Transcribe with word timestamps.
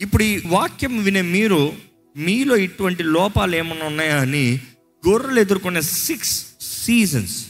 ఇప్పుడు 0.00 0.22
ఈ 0.22 0.42
వాక్యం 0.46 1.04
వినే 1.04 1.22
మీరు 1.22 1.72
మీలో 2.16 2.56
ఇటువంటి 2.56 3.02
లోపాలు 3.02 3.56
ఏమైనా 3.56 3.86
ఉన్నాయా 3.86 4.20
అని 4.20 4.60
గొర్రెలు 5.08 5.40
ఎదుర్కొనే 5.40 5.82
సిక్స్ 5.82 6.46
సీజన్స్ 6.60 7.46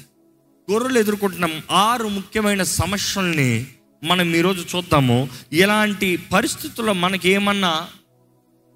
గొర్రెలు 0.73 0.99
ఎదుర్కొంటున్న 0.99 1.61
ఆరు 1.71 2.09
ముఖ్యమైన 2.09 2.63
సమస్యల్ని 2.63 3.67
మనం 4.05 4.35
ఈరోజు 4.35 4.77
చూద్దాము. 4.77 5.29
ఇలాంటి 5.53 6.17
పరిస్థితుల్లో 6.17 6.93
మనకి 6.93 7.29
ఏమన్నా 7.29 7.89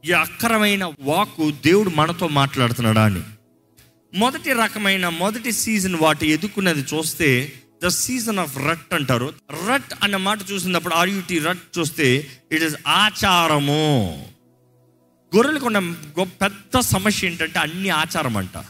ఈ 0.05 0.13
అక్కరమైన 0.13 0.93
వాక్కు 1.01 1.51
దేవుడు 1.51 1.91
మనతో 1.91 2.29
మాట్లాడుతున్నాడా 2.29 3.05
అని. 3.05 3.21
మొదటి 4.15 4.53
రకమైన 4.53 5.09
మొదటి 5.09 5.53
సీజన్ 5.53 5.97
వాటి 5.97 6.29
ఎదుర్కొన్నది 6.29 6.81
చూస్తే 6.81 7.53
ద 7.85 7.89
సీజన్ 7.89 8.39
ఆఫ్ 8.39 8.59
రట్ 8.59 8.95
అంటారు. 8.95 9.35
రట్ 9.69 9.95
అన్న 10.03 10.17
మాట 10.17 10.39
చూసినప్పుడు 10.53 10.95
ఆర్యుటి 10.95 11.39
రట్ 11.39 11.79
చూస్తే 11.79 12.31
ఇట్ 12.53 12.63
ఇస్ 12.63 12.77
ఆచారము. 12.87 14.27
గొర్రెలకు 15.37 15.67
ఉన్న 15.67 15.95
పెద్ద 16.25 16.79
సమస్య 16.79 17.29
ఏంటంటే 17.29 17.59
అన్ని 17.59 17.89
ఆచారం 17.89 18.37
అంట. 18.37 18.65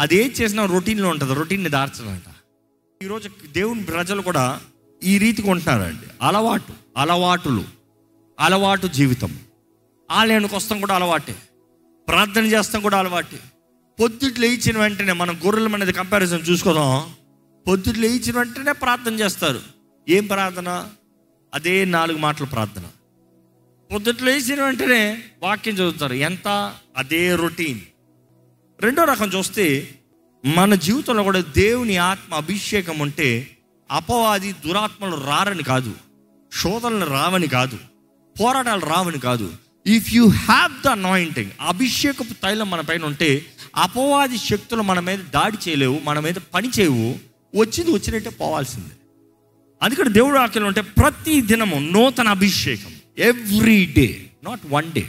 అది 0.00 0.16
ఏం 0.16 0.30
చేసినా 0.30 0.64
రొటీన్లో 0.64 1.08
ఉంటుంది 1.08 1.34
రొటీన్ని 1.34 1.70
దార్చడంట. 1.70 2.34
ఈరోజు 3.02 3.30
దేవుని 3.52 3.82
ప్రజలు 3.82 4.22
కూడా 4.22 4.60
ఈ 5.04 5.18
రీతికి 5.18 5.50
ఉంటున్నారండి 5.50 6.06
అలవాటు 6.22 6.72
అలవాటులు 6.96 7.64
అలవాటు 8.40 8.86
జీవితం. 8.86 9.38
ఆలయానికి 10.10 10.56
వస్తాం 10.56 10.80
కూడా 10.80 10.94
అలవాటే. 10.94 11.36
ప్రార్థన 12.08 12.44
చేస్తాం 12.44 12.82
కూడా 12.82 12.98
అలవాటే. 12.98 13.40
పొద్దుట్లు 14.00 14.46
లేచిన 14.46 14.78
వెంటనే 14.78 15.12
మనం 15.12 15.40
గొర్రెల 15.46 15.74
అనేది 15.74 15.92
కంపారిజన్ 15.92 16.50
చూసుకోదాం. 16.50 17.14
పొద్దుట్లు 17.68 18.02
లేచిన 18.02 18.38
వెంటనే 18.38 18.72
ప్రార్థన 18.72 19.14
చేస్తారు. 19.14 19.60
ఏం 20.08 20.26
ప్రార్థన? 20.26 20.88
అదే 21.54 21.84
నాలుగు 21.84 22.18
మాటల 22.18 22.44
ప్రార్థన. 22.44 22.82
పొద్దుట్లు 23.92 24.30
లేచిన 24.30 24.64
వెంటనే 24.64 25.24
వాక్యం 25.42 25.74
చదువుతారు. 25.74 26.12
ఎంత? 26.12 26.74
అదే 26.96 27.34
రొటీన్. 27.34 27.80
రెండో 28.80 29.04
రకం 29.04 29.28
చూస్తే 29.28 29.94
మన 30.44 30.74
జీవితంలో 30.74 31.22
కూడా 31.22 31.40
దేవుని 31.40 31.96
ఆత్మ 31.96 32.34
అభిషేకం 32.34 32.98
ఉంటే 32.98 33.56
అపవాది 33.90 34.52
దురాత్మలు 34.52 35.16
రారని 35.26 35.62
కాదు. 35.62 35.94
శోధనలు 36.60 37.10
రావని 37.10 37.46
కాదు. 37.46 37.78
పోరాటాలు 38.40 38.80
రావని 38.80 39.18
కాదు. 39.18 39.52
If 39.86 40.14
you 40.14 40.28
have 40.28 40.72
the 40.84 40.88
anointing 40.88 41.50
అభిషేకపు 41.60 42.32
తైలం 42.42 42.70
మన 42.70 42.80
పైన 42.80 43.04
ఉంటే 43.04 43.46
అపవాది 43.76 44.38
శక్తులు 44.38 44.82
మన 44.82 45.00
మీద 45.00 45.18
దాడి 45.18 45.58
చేయలేవు 45.68 46.00
మన 46.04 46.20
మీద 46.20 46.34
పని 46.54 46.70
చేయవు. 46.80 47.27
వచ్చింది 47.56 47.90
వచ్చినట్టే 47.90 48.30
పోవాల్సిందే. 48.30 48.94
అందుకని 49.82 50.12
దేవుడు 50.12 50.38
ఆకలి 50.38 50.64
ఉంటే 50.64 50.80
ప్రతి 50.80 51.40
దినము 51.40 51.90
నూతన 51.90 52.28
అభిషేకం. 52.28 52.92
Every 53.18 53.86
day 53.86 54.30
not 54.44 54.60
one 54.66 54.92
day 54.92 55.08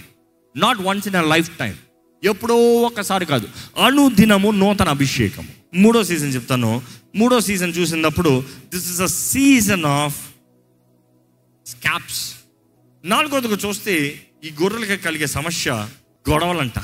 not 0.58 0.78
once 0.82 1.08
in 1.08 1.16
a 1.16 1.22
lifetime 1.58 1.76
ఎప్పుడో 2.24 2.56
ఒకసారి 2.82 3.26
కాదు. 3.26 3.48
అనుదినము 3.86 4.52
నూతన 4.52 4.90
అభిషేకం. 4.90 5.48
మూడో 5.76 6.04
సీజన్ 6.04 6.34
చెప్తాను. 6.34 6.82
మూడో 7.16 7.40
సీజన్ 7.40 7.74
చూసినప్పుడు 7.78 8.44
this 8.74 8.92
is 8.92 9.02
a 9.02 9.06
season 9.06 9.86
of 9.86 10.30
scraps 11.66 12.36
నాలుగోదిగా 13.06 13.58
చూస్తే 13.68 14.22
ఈ 14.44 14.52
గొర్రెలకి 14.62 15.04
కలిగే 15.04 15.26
సమస్య 15.26 15.90
గొడవలంట. 16.30 16.80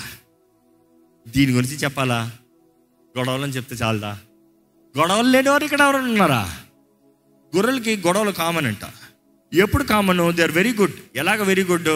దీని 1.27 1.51
గురించి 1.51 1.75
చెప్పాలా? 1.75 2.31
గొడవలని 3.17 3.53
చెప్తే 3.53 3.75
చాలదా? 3.75 4.19
గొడవలు 4.97 5.29
లేనివారు 5.29 5.63
ఇక్కడ 5.63 5.81
ఎవరైనా 5.81 6.05
ఉన్నారా? 6.05 6.41
గొర్రెలకి 7.55 7.93
గొడవలు 7.97 8.31
కామన్ 8.31 8.65
అంట. 8.65 8.83
ఎప్పుడు 9.53 9.83
common 9.83 10.33
they 10.33 10.43
are 10.43 10.51
very 10.51 10.73
good 10.73 10.93
ఎలాగ 11.15 11.43
వెరీ 11.43 11.63
గుడ్ 11.63 11.89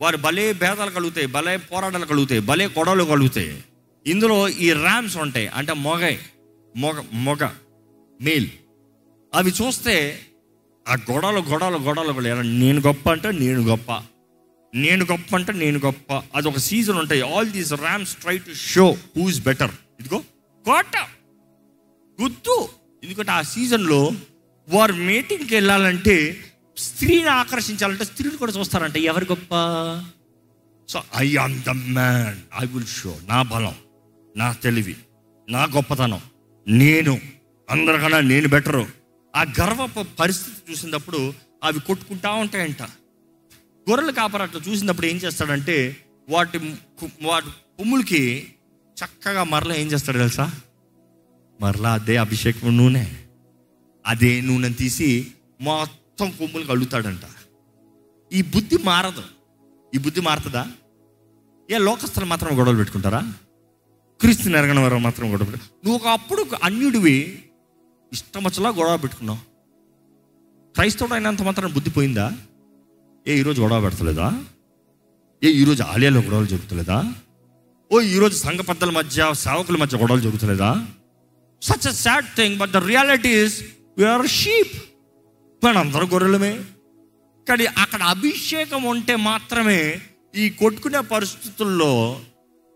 వారు 0.00 0.16
భలే 0.16 0.52
భేదాలు 0.52 0.90
కలుగుతాయి 0.90 1.26
భలే 1.26 1.56
పోరాటాలు 1.56 2.06
కలుగుతాయి 2.06 2.40
భలే 2.40 2.66
గొడవలు 2.66 3.04
కలుగుతాయి. 3.04 3.64
ఇందులో 4.06 4.48
ఈ 4.48 4.72
ర్యామ్స్ 4.72 5.16
ఉంటాయి 5.16 5.48
అంటే 5.48 5.72
మొగ 5.72 6.02
మొగ 6.76 7.04
మొగ 7.12 7.48
మేల్ 8.20 8.48
అవి 9.34 9.52
చూస్తే 9.62 9.94
ఆ 10.88 10.94
గొడవలు 11.10 11.40
గొడవలు 11.40 11.78
గొడవలు 11.78 12.12
కూడా 12.12 12.42
నేను 12.42 12.80
గొప్ప 12.80 13.10
అంటే 13.10 13.32
నేను 13.32 13.60
గొప్ప. 13.62 13.92
నేను 14.74 15.04
గొప్ప 15.04 15.36
అంటే 15.36 15.52
నేను 15.52 15.78
గొప్ప. 15.78 16.22
అది 16.34 16.48
ఒక 16.48 16.56
సీజన్ 16.56 16.98
ఉంటాయి. 16.98 17.22
All 17.34 17.50
these 17.50 17.72
rams 17.72 18.16
try 18.16 18.38
to 18.38 18.52
show 18.54 18.96
who 19.16 19.28
is 19.28 19.40
better 19.44 19.70
ఇదిగో 20.00 20.18
కోట. 20.66 20.96
గుర్తు 22.22 22.68
ఎందుకంటే 23.04 23.30
ఆ 23.30 23.42
సీజన్లో 23.42 24.12
వారు 24.68 24.92
మీటింగ్కి 24.92 25.54
వెళ్ళాలంటే 25.54 26.44
స్త్రీని 26.76 27.28
ఆకర్షించాలంటే 27.28 28.04
స్త్రీని 28.04 28.36
కూడా 28.36 28.52
చూస్తారంటే. 28.52 29.00
ఎవరు 29.00 29.24
గొప్ప? 29.24 29.54
So 30.88 31.02
I 31.16 31.36
am 31.36 31.62
the 31.62 31.68
man 31.68 32.38
I 32.62 32.66
will 32.66 32.86
show 32.86 33.16
నా 33.28 33.42
బలం 33.42 33.74
నా 34.36 34.52
తెలివి 34.52 34.96
నా 35.48 35.64
గొప్పతనం. 35.64 36.20
నేను 36.68 37.20
అందరికన్నా 37.70 38.20
నేను 38.20 38.48
బెటరు 38.48 38.86
ఆ 39.36 39.42
గర్వ 39.60 40.04
పరిస్థితి 40.20 40.72
చూసినప్పుడు 40.72 41.34
అవి 41.64 41.80
కొట్టుకుంటా 41.80 42.30
ఉంటాయంట. 42.30 42.82
గొర్రెలు 43.90 44.12
కాపరి 44.12 44.42
అట్లా 44.42 44.60
చూసినప్పుడు 44.68 45.06
ఏం 45.06 45.16
చేస్తాడంటే 45.16 45.96
వాటి 46.28 46.58
కు- 47.00 47.08
వాటి 47.22 47.46
కొమ్ములకి 47.46 48.52
చక్కగా 49.04 49.44
మరలా 49.44 49.74
ఏం 49.74 49.86
చేస్తాడు 49.86 50.18
తెలుసా? 50.18 50.52
మరలా 51.60 51.90
అదే 51.92 52.14
అభిషేకం 52.16 52.68
నూనె 52.76 53.04
అదే 54.04 54.30
నూనె 54.40 54.68
తీసి 54.78 55.08
మొత్తం 55.60 56.28
కొమ్ములు 56.38 56.64
కలుగుతాడంట 56.64 57.24
ఈ 58.30 58.40
బుద్ధి 58.54 58.78
మారదు 58.84 59.24
ఈ 59.92 59.98
బుద్ధి 59.98 60.20
మారుతుందా 60.20 60.62
ఏ 61.68 61.78
లోకస్తులు 61.78 62.26
మాత్రం 62.26 62.50
గొడవలు 62.58 62.78
పెట్టుకుంటారా 62.78 63.20
క్రీస్తుని 64.20 64.56
ఎరగని 64.58 64.80
వారు 64.80 64.98
మాత్రం 64.98 65.26
గొడవ 65.32 65.46
పెట్టు 65.46 65.66
నువ్వు 65.84 65.96
ఒక 65.98 66.06
అప్పుడు 66.08 66.42
అన్యుడివి 66.62 67.16
ఇష్టం 68.12 68.42
వచ్చేలా 68.44 68.70
గొడవ 68.78 68.96
పెట్టుకున్నావు 68.96 69.40
క్రైస్తవుడు 70.74 71.14
అయినంత 71.14 71.42
మాత్రం 71.42 71.72
బుద్ధి 71.72 71.90
పోయిందా 71.90 72.26
ఏ 73.26 73.34
ఈరోజు 73.38 73.58
గొడవ 73.60 73.80
పెడతలేదా 73.80 74.28
ఏ 75.42 75.50
ఈరోజు 75.52 75.82
ఆలయాలో 75.84 76.20
గొడవలు 76.20 76.48
జరుగుతలేదా 76.48 76.98
ఓ 77.90 77.98
ఈరోజు 78.10 78.36
సంఘ 78.38 78.60
పెద్దల 78.68 78.90
మధ్య 78.90 79.26
సేవకుల 79.42 79.76
మధ్య 79.76 79.98
గొడవలు 79.98 80.22
జరుగుతలేదా 80.22 80.70
such 81.62 81.88
a 81.88 81.90
sad 81.90 82.26
thing 82.36 82.58
but 82.58 82.70
the 82.70 82.76
reality 82.76 83.28
is 83.28 83.62
we are 83.98 84.26
sheep 84.26 84.76
మనందరూ 85.64 86.06
గొర్రెలమే. 86.06 86.64
కానీ 87.48 87.66
అక్కడ 87.66 88.02
అభిషేకం 88.02 88.82
ఉంటే 88.82 89.16
మాత్రమే 89.16 90.00
ఈ 90.36 90.50
కొట్టుకునే 90.50 91.00
పరిస్థితుల్లో 91.00 92.20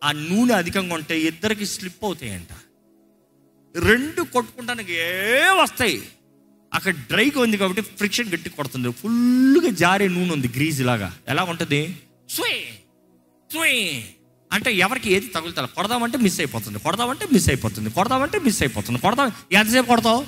ఆ 0.04 0.12
నూనె 0.12 0.54
అధికంగా 0.54 0.94
ఉంటే 0.94 1.20
ఇద్దరికి 1.20 1.66
స్లిప్ 1.66 2.04
అవుతాయంట. 2.04 2.52
రెండు 3.78 4.22
కొట్టుకుంటానికి 4.22 4.92
ఏ 4.92 5.38
వస్తాయి? 5.62 6.02
అక్కడ 6.74 6.94
డ్రైగా 6.94 7.40
ఉంది 7.40 7.56
కాబట్టి 7.56 7.82
ఫ్రిక్షన్ 7.82 8.28
గట్టి 8.28 8.50
కొడుతుంది. 8.50 8.92
ఫుల్గా 8.92 9.70
జారే 9.70 10.08
నూనె 10.08 10.32
ఉంది 10.32 10.48
గ్రీజ్ 10.48 10.82
లాగా. 10.82 11.14
ఎలా 11.28 11.44
ఉంటుంది? 11.44 11.96
స్వే 12.30 12.52
స్వే 13.50 13.72
అంటే 14.52 14.74
ఎవరికి 14.74 15.12
ఏది 15.12 15.26
తగులుతా 15.26 15.64
కొడదామంటే 15.64 16.18
మిస్ 16.18 16.40
అయిపోతుంది. 16.40 16.78
కొడదామంటే 16.78 17.26
మిస్ 17.32 17.48
అయిపోతుంది. 17.50 17.90
కొడదామంటే 17.90 18.38
మిస్ 18.38 18.62
అయిపోతుంది. 18.62 18.98
కొడదాం 18.98 19.32
ఎంతసేపు 19.52 19.86
కొడతావు? 19.86 20.26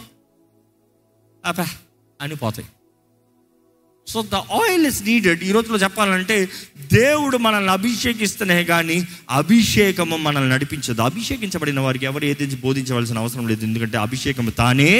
అబ్బా 1.44 1.66
అని 2.20 2.36
పోతాయి 2.36 2.68
so 4.06 4.22
the 4.22 4.34
oil 4.34 4.86
is 4.86 5.02
needed 5.02 5.42
ఈ 5.42 5.52
రోజులో 5.52 5.78
చెప్పాలంటే 5.78 6.48
దేవుడు 6.92 7.36
మనల్ని 7.36 7.70
అభిషేకిస్తేనే 7.70 8.64
కానీ 8.64 9.08
అభిషేకము 9.30 10.16
మనల్ని 10.16 10.50
నడిపించదు. 10.50 11.02
అభిషేకించబడిన 11.02 11.80
వారికి 11.80 12.04
ఎవరు 12.04 12.24
ఏది 12.24 12.56
బోధించవలసిన 12.56 13.18
అవసరం 13.18 13.48
లేదు. 13.48 13.64
ఎందుకంటే 13.64 13.98
అభిషేకం 13.98 14.46
తానే 14.58 14.92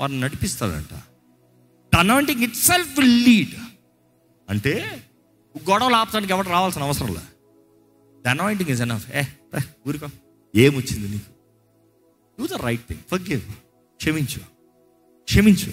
వారిని 0.00 0.20
నడిపిస్తాడంట 0.20 0.94
అనాయింటింగ్ 1.96 2.42
ఇట్ 2.42 2.54
సెల్ఫ్ 2.54 2.98
లీడ్ 3.00 3.54
అంటే 4.48 5.02
గొడవలు 5.70 5.94
ఆపడానికి 5.94 6.32
ఎవరు 6.32 6.48
రావాల్సిన 6.48 6.82
అవసరం 6.82 7.08
లేదు. 7.08 7.37
ద 8.24 8.28
అనాయింటింగ్ 8.28 8.70
ఇస్ 8.70 8.80
ఎనఫ్ 8.80 9.10
ఏ 9.14 9.22
ఊరుకో. 9.88 10.06
ఏమొచ్చింది 10.56 11.08
నీకు? 11.08 11.38
Do 12.40 12.46
the 12.46 12.60
right 12.60 12.88
thing 12.88 13.00
forgive 13.10 13.40
క్షమించు. 13.96 14.40
క్షమించు. 15.24 15.72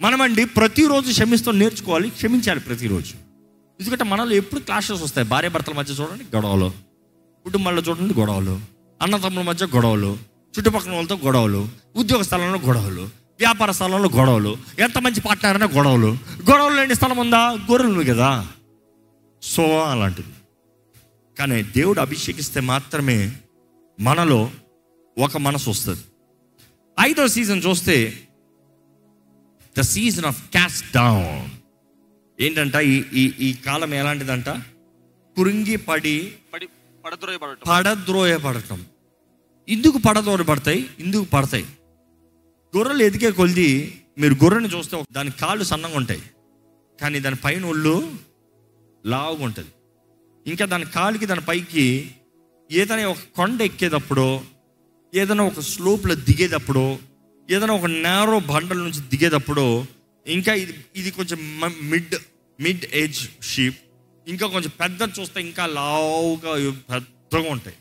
మనమండి 0.00 0.44
ప్రతిరోజు 0.44 1.10
క్షమిస్తూ 1.10 1.52
నేర్చుకోవాలి. 1.52 2.10
క్షమించాలి 2.10 2.60
ప్రతిరోజు. 2.60 3.14
ఎందుకంటే 3.80 4.04
మనలో 4.04 4.30
ఎప్పుడు 4.30 4.60
క్లాషెస్ 4.60 5.02
వస్తాయి. 5.02 5.28
భార్య 5.28 5.48
భర్తల 5.48 5.72
మధ్య 5.72 5.94
చూడండి 5.94 6.24
గొడవలు. 6.36 6.72
కుటుంబాల్లో 7.44 7.82
చూడండి 7.82 8.14
గొడవలు. 8.14 8.60
అన్నతమ్ముల 9.02 9.44
మధ్య 9.44 9.66
గొడవలు. 9.66 10.18
చుట్టుపక్కల 10.58 10.92
వాళ్ళతో 10.92 11.16
గొడవలు. 11.16 11.68
ఉద్యోగ 11.96 12.22
స్థలంలో 12.22 12.58
గొడవలు. 12.58 13.02
వ్యాపార 13.38 13.70
స్థలంలో 13.70 14.08
గొడవలు. 14.08 14.56
ఎంత 14.78 14.98
మంచి 14.98 15.20
పార్ట్నర్ 15.20 15.62
అయినా 15.62 15.76
గొడవలు. 15.76 16.18
గొడవలు 16.50 16.74
లేని 16.74 16.94
స్థలం 16.94 17.18
ఉందా? 17.18 17.50
గొర్రెలు 17.50 18.14
కదా. 18.14 18.48
సో 19.42 19.62
అలాంటిది. 19.80 20.28
కానీ 21.38 21.62
దేవుడు 21.62 22.00
అభిషేకిస్తే 22.00 22.60
మాత్రమే 22.60 23.36
మనలో 24.00 24.50
ఒక 25.18 25.36
మనసు 25.36 25.70
వస్తుంది. 25.70 26.00
ఐదో 27.00 27.28
సీజన్ 27.28 27.62
చూస్తే 27.66 28.28
the 29.78 29.80
season 29.80 30.24
of 30.24 30.50
cast 30.50 30.94
down. 30.94 31.50
ఏంటంట? 32.40 32.74
ఈ 32.74 33.04
ఈ 33.12 33.34
ఈ 33.40 33.52
కాలం 33.52 33.94
ఎలాంటిదంట? 33.94 34.48
కురింగి 35.36 35.76
పడి 35.76 36.34
పడి 36.54 36.68
పడద్రోయబడటం. 37.04 37.62
పడద్రోయపడటం 37.68 38.86
ఇందుకు 39.68 39.98
పడద్రోయపడతాయి 39.98 40.90
ఇందుకు 40.98 41.24
పడతాయి. 41.24 41.66
గొర్రెలు 42.76 43.02
ఎదిగే 43.02 43.30
కొలిది 43.30 44.00
మీరు 44.18 44.34
గొర్రెని 44.34 44.68
చూస్తే 44.68 45.04
దాని 45.12 45.30
కాళ్ళు 45.30 45.64
సన్నగా 45.64 45.96
ఉంటాయి 45.96 46.22
కానీ 47.00 47.20
దాని 47.20 47.36
పైన 47.36 47.64
ఒళ్ళు 47.64 48.14
లావుగా 49.06 49.44
ఉంటుంది 49.44 49.68
ఇంకా 50.46 50.64
దాని 50.66 50.84
కాలుకి 50.84 51.26
దాని 51.26 51.40
పైకి 51.40 52.10
ఏదైనా 52.70 53.08
ఒక 53.08 53.16
కొండ 53.36 53.62
ఎక్కేటప్పుడు 53.62 54.40
ఏదైనా 55.14 55.44
ఒక 55.44 55.60
స్లోప్లో 55.60 56.14
దిగేటప్పుడు 56.14 56.98
ఏదైనా 57.50 57.74
ఒక 57.74 57.86
నేరో 57.86 58.38
బండల 58.38 58.76
నుంచి 58.76 59.00
దిగేటప్పుడు 59.00 59.84
ఇంకా 60.26 60.54
ఇది 60.54 60.84
ఇది 60.96 61.10
కొంచెం 61.10 61.60
మిడ్ 61.82 62.14
మిడ్ 62.60 62.84
ఏజ్ 62.92 63.28
షీప్ 63.42 63.76
ఇంకా 64.28 64.46
కొంచెం 64.46 64.70
పెద్ద 64.80 65.20
చూస్తే 65.20 65.40
ఇంకా 65.40 65.66
లావుగా 65.66 66.70
పెద్దగా 66.92 67.50
ఉంటాయి. 67.50 67.76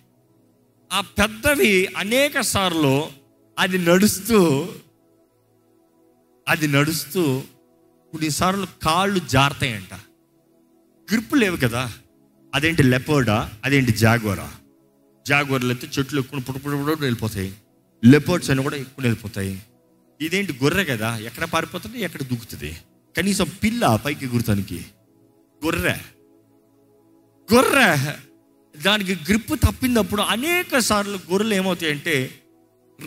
ఆ 0.93 1.01
పెద్దవి 1.01 1.87
అనేక 1.97 2.39
సార్లు 2.41 3.09
అది 3.59 3.77
నడుస్తూ 3.77 4.69
అది 6.47 6.67
నడుస్తూ 6.67 7.43
కొన్నిసార్లు 8.11 8.67
కాళ్ళు 8.83 9.19
జారుతాయంట. 9.19 9.93
గ్రిప్ 11.13 11.33
లేవు 11.33 11.57
కదా. 11.57 11.93
అదేంటి 12.55 12.83
లెపోర్డా? 12.83 13.51
అదేంటి 13.63 13.91
జాగోరా? 13.91 14.51
జాగోర్లు 15.27 15.69
అయితే 15.69 15.89
చెట్లు 15.99 16.19
ఎక్కువ 16.19 16.39
పుట్టు 16.39 16.59
వెళ్ళిపోతాయి. 17.01 17.53
లెపోర్డ్స్ 18.05 18.51
అని 18.51 18.63
కూడా 18.63 18.75
ఎక్కువ 18.75 19.03
వెళ్ళిపోతాయి. 19.03 19.61
ఇదేంటి 20.21 20.53
గొర్రె 20.63 20.85
కదా? 20.85 21.17
ఎక్కడ 21.17 21.43
పారిపోతుంది? 21.43 22.01
ఎక్కడ 22.01 22.21
దూకుతుంది? 22.21 22.77
కనీసం 23.17 23.47
పిల్ల 23.63 23.95
పైకి 23.95 24.25
గుర్తానికి 24.25 24.85
గొర్రె. 25.65 25.95
గొర్రె. 27.53 28.13
దానికి 28.81 29.15
గ్రిప్ 29.15 29.49
తప్పినప్పుడు 29.49 30.21
అనేక 30.21 30.77
సార్లు 30.77 31.19
గొర్రెలు 31.31 31.53
ఏమవుతాయంటే 31.53 32.29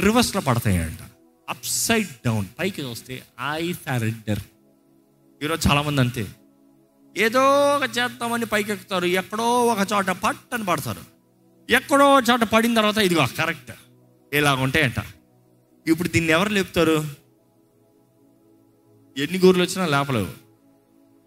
రివర్స్లో 0.03 0.41
పడతాయంట. 0.41 0.99
Up 1.49 1.65
side 1.65 2.09
down. 2.27 2.47
పైకి 2.59 2.83
వస్తే 2.83 3.23
ఐ 3.51 3.73
సరెండర్ 3.73 4.39
ఈరోజు 5.43 5.69
చాలామంది 5.69 6.01
అంతే. 6.01 6.27
ఏదో 7.17 7.77
ఒక 7.77 7.83
చేద్దామని 7.99 8.47
పైకెక్కుతారు. 8.47 9.07
ఎక్కడో 9.07 9.67
ఒక 9.67 9.87
చోట 9.93 10.07
పట్టని 10.07 10.65
పడతారు. 10.65 11.01
ఎక్కడో 11.71 12.21
చోట 12.21 12.41
పడిన 12.41 12.75
తర్వాత 12.75 12.99
ఇదిగో 12.99 13.27
కరెక్ట్. 13.39 13.73
ఇలాగుంటాయంట 14.33 15.05
ఇప్పుడు 15.87 16.09
దీన్ని 16.09 16.33
ఎవరు 16.33 16.49
లేపుతారు? 16.49 17.05
ఎన్ని 19.19 19.39
గోర్లు 19.39 19.63
వచ్చినా 19.63 19.87
లేపలేవు. 19.87 20.27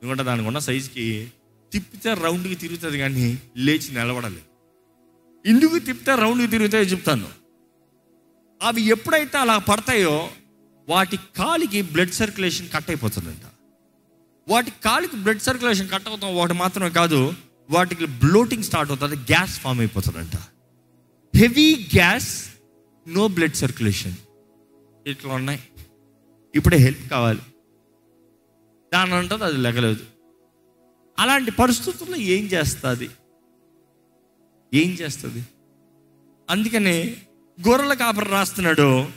ఎందుకంటే 0.01 0.23
దానికి 0.23 0.47
ఉన్న 0.47 0.59
సైజుకి 0.59 1.31
తిప్పితే 1.73 2.13
రౌండ్కి 2.13 2.55
తిరుగుతుంది 2.55 2.97
కానీ 2.97 3.41
లేచి 3.57 3.91
నిలబడాలి. 3.91 4.41
ఇందుకు 5.45 5.79
తిప్పితే 5.79 6.15
రౌండ్కి 6.15 6.47
తిరుగుతాయో 6.47 6.83
చెప్తాను. 6.83 7.27
అవి 8.61 8.81
ఎప్పుడైతే 8.81 9.37
అలా 9.37 9.57
పడతాయో 9.57 10.29
వాటి 10.89 11.17
కాలికి 11.17 11.81
బ్లడ్ 11.81 12.11
సర్క్యులేషన్ 12.11 12.69
కట్ 12.69 12.89
అయిపోతుందంట. 12.89 13.56
వాటి 14.49 14.71
కాలికి 14.85 15.15
బ్లడ్ 15.15 15.39
సర్క్యులేషన్ 15.39 15.89
కట్ 15.89 16.07
అవుతాం 16.07 16.35
వాటి 16.35 16.53
మాత్రమే 16.53 16.89
కాదు 16.89 17.33
వాటికి 17.69 18.05
బ్లోటింగ్ 18.05 18.63
స్టార్ట్ 18.63 18.91
అవుతుంది 18.91 19.15
gas 19.15 19.59
form 19.59 19.79
అయిపోతుందంట. 19.79 20.37
Heavy 21.35 21.87
gas 21.95 22.47
no 23.07 23.27
blood 23.27 23.53
circulation 23.53 24.13
ఇట్లా 25.07 25.33
ఉన్నాయి. 25.33 25.63
ఇప్పుడే 26.55 26.77
హెల్ప్ 26.77 27.09
కావాలి. 27.09 27.41
దాని 28.93 29.13
అంటుంది 29.13 29.43
అది 29.43 29.57
లెగలేదు 29.57 30.05
అలాంటి 31.19 31.51
పరిస్థితుల్లో 31.51 32.17
ఏం 32.17 32.43
చేస్తుంది? 32.45 33.09
ఏం 34.73 34.91
చేస్తుంది? 34.91 35.45
అందుకనే 36.49 37.17
గొర్రెల 37.67 37.93
కాపర 37.93 38.23
రాస్తున్నాడు. 38.23 39.09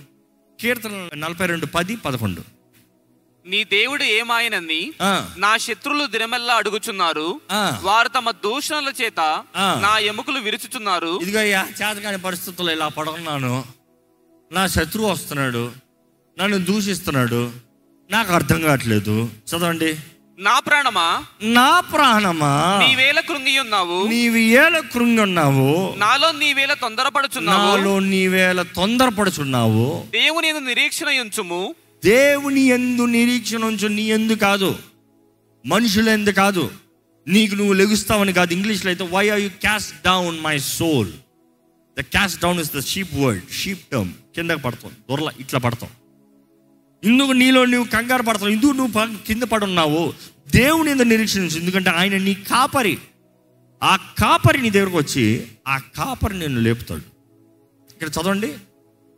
కీర్తన 0.60 1.10
నలభై 1.14 1.46
రెండు 1.46 1.66
పది 1.66 1.96
పదకొండు. 1.96 2.59
నీ 3.46 3.64
దేవుడు 3.64 4.02
ఏమాయనని 4.02 4.92
నా 5.36 5.56
శత్రులు 5.56 6.06
దినమెల్లా 6.06 6.54
అడుగుచున్నారు. 6.54 7.40
వారు 7.82 8.08
తమ 8.08 8.30
దూషణల 8.30 8.92
చేత. 9.02 9.44
నా 9.56 9.98
ఎముకలు 9.98 10.38
విరుచుచున్నారు. 10.38 11.20
ఇదిగో 11.20 11.38
అయ్యా 11.38 11.68
చేతకాని 11.70 12.18
పరిస్థితుల్లో 12.18 12.72
ఇలా 12.72 12.88
పడుకున్నాను. 12.88 13.64
నా 14.52 14.66
శత్రువు 14.66 15.10
వస్తున్నాడు. 15.10 15.72
నన్ను 16.38 16.58
దూషిస్తున్నాడు. 16.58 17.52
నాకు 18.10 18.32
అర్థం 18.32 18.60
కావట్లేదు. 18.60 19.28
చదవండి. 19.48 19.96
నా 20.38 20.58
ప్రాణమా? 20.58 21.24
నా 21.42 21.80
ప్రాణమా? 21.80 22.78
నీవేళ 22.88 23.20
కృంగి 23.20 23.58
ఉన్నావు. 23.58 24.06
నీవు 24.06 24.36
ఏల 24.36 24.78
కృంగి 24.78 25.20
ఉన్నావు? 25.20 25.94
నాలో 25.96 26.32
నీవేళ 26.32 26.72
తొందరపడుచున్నావు. 26.72 27.76
నాలో 27.76 27.98
నీవేళ 27.98 28.62
తొందరపడుచున్నావు? 28.62 30.06
దేవుని 30.10 30.52
నిరీక్షణ 30.52 31.06
ఉంచుము. 31.06 31.74
దేవుని 32.04 32.60
ఎందు 32.60 33.04
నిరీక్షణ 33.04 33.64
ఉంచు 33.64 33.88
నీ 33.88 34.02
ఎందు 34.02 34.32
కాదు. 34.32 34.78
మనుషుల 35.66 36.08
ఎందు 36.08 36.30
కాదు. 36.30 36.70
నీకు 37.28 37.54
నువ్వు 37.54 37.72
లెగుస్తావని 37.72 38.32
కాదు. 38.32 38.52
ఇంగ్లీష్లో 38.52 38.88
అయితే 38.88 39.08
why 39.12 39.28
are 39.28 39.40
you 39.40 39.48
cast 39.48 39.94
down 40.04 40.40
my 40.40 40.58
soul 40.58 41.12
the 41.98 42.00
cast 42.00 42.42
down 42.42 42.60
is 42.60 42.76
the 42.76 42.80
sheep 42.80 43.14
word 43.14 43.50
sheep 43.50 43.84
term 43.92 44.12
కిందకి 44.34 44.60
పడతాం. 44.60 44.92
దొరల 45.10 45.30
ఇట్లా 45.40 45.60
పడతాం. 45.60 45.90
ఇందుకు 47.04 47.32
నీలో 47.32 47.64
నువ్వు 47.64 47.90
కంగారు 47.90 48.22
పడతావు. 48.22 48.50
ఇందుకు 48.50 48.70
నువ్వు 48.70 49.26
కింద 49.26 49.42
పడున్నావు 49.42 50.14
దేవుని 50.54 50.90
ఎందుకు 50.90 51.08
నిరీక్షించు 51.08 51.58
ఎందుకంటే 51.58 51.90
ఆయన 51.90 52.16
నీ 52.16 52.34
కాపరి. 52.34 52.98
ఆ 53.82 53.96
కాపరి 53.96 54.62
నీ 54.62 54.70
దగ్గరకు 54.70 54.96
వచ్చి 54.96 55.46
ఆ 55.68 55.78
కాపరి 55.78 56.38
నిన్ను 56.38 56.60
లేపుతాడు. 56.60 57.02
ఇక్కడ 57.92 58.08
చదవండి. 58.08 58.52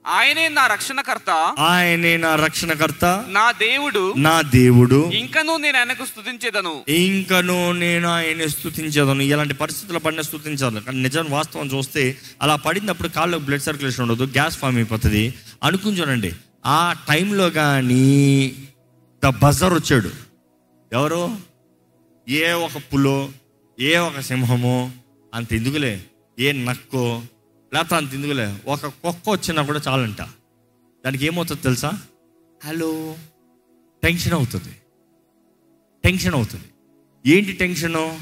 ఆయనే 0.07 0.49
నా 0.49 0.67
రక్షణకర్త. 0.67 1.55
ఆయనే 1.59 2.17
నా 2.17 2.35
రక్షణకర్త. 2.35 3.25
నా 3.29 3.51
దేవుడు. 3.51 4.15
నా 4.17 4.43
దేవుడు. 4.43 5.11
ఇంకనూ 5.15 5.57
నేను 5.57 5.79
ఆయనకు 5.79 6.05
స్తుతించేదను. 6.05 6.85
ఇంకను 6.89 7.73
నేను 7.73 8.09
ఆయన 8.09 8.47
స్థుతించదను 8.47 9.23
ఇలాంటి 9.23 9.55
పరిస్థితుల్లో 9.55 10.01
పడిన 10.01 10.21
స్థుతించాలి 10.21 10.81
కానీ 10.81 11.03
నిజం 11.03 11.27
వాస్తవం 11.31 11.67
చూస్తే 11.67 12.19
అలా 12.43 12.57
పడినప్పుడు 12.57 13.09
కాళ్ళలో 13.09 13.39
బ్లడ్ 13.39 13.63
సర్క్యులేషన్ 13.63 14.11
ఉండదు 14.11 14.25
గ్యాస్ 14.25 14.59
ఫామ్ 14.59 14.77
అయిపోతుంది. 14.77 15.35
అనుకుని 15.63 16.01
చూడండి 16.01 16.33
ఆ 16.67 16.95
టైంలో 17.09 17.51
కానీ 17.51 18.53
ద 19.25 19.27
బజర్ 19.27 19.75
వచ్చాడు. 19.75 20.11
ఎవరు? 20.93 21.37
ఏ 22.29 22.53
ఒక 22.53 22.83
పులో 22.93 23.29
ఏ 23.81 23.97
ఒక 23.97 24.21
సింహమో 24.21 24.91
అంత 25.35 25.53
ఎందుకులే? 25.53 26.03
ఏ 26.41 26.53
నక్కో 26.53 27.23
లేకపోతే 27.75 27.95
అంత 27.97 28.15
ఎందుకులే 28.15 28.57
ఒక 28.67 28.87
కుక్క 28.87 29.31
వచ్చినా 29.31 29.63
కూడా 29.63 29.81
చాలంట. 29.89 30.23
దానికి 31.05 31.27
ఏమవుతుంది 31.27 31.63
తెలుసా? 31.63 31.93
హలో. 32.65 33.17
టెన్షన్ 34.03 34.33
అవుతుంది. 34.33 34.73
టెన్షన్ 36.05 36.35
అవుతుంది. 36.35 36.65
ఏంటి 37.27 37.53
టెన్షను? 37.53 38.21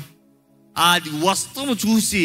అది 0.78 1.10
వస్తువు 1.10 1.74
చూసి 1.74 2.24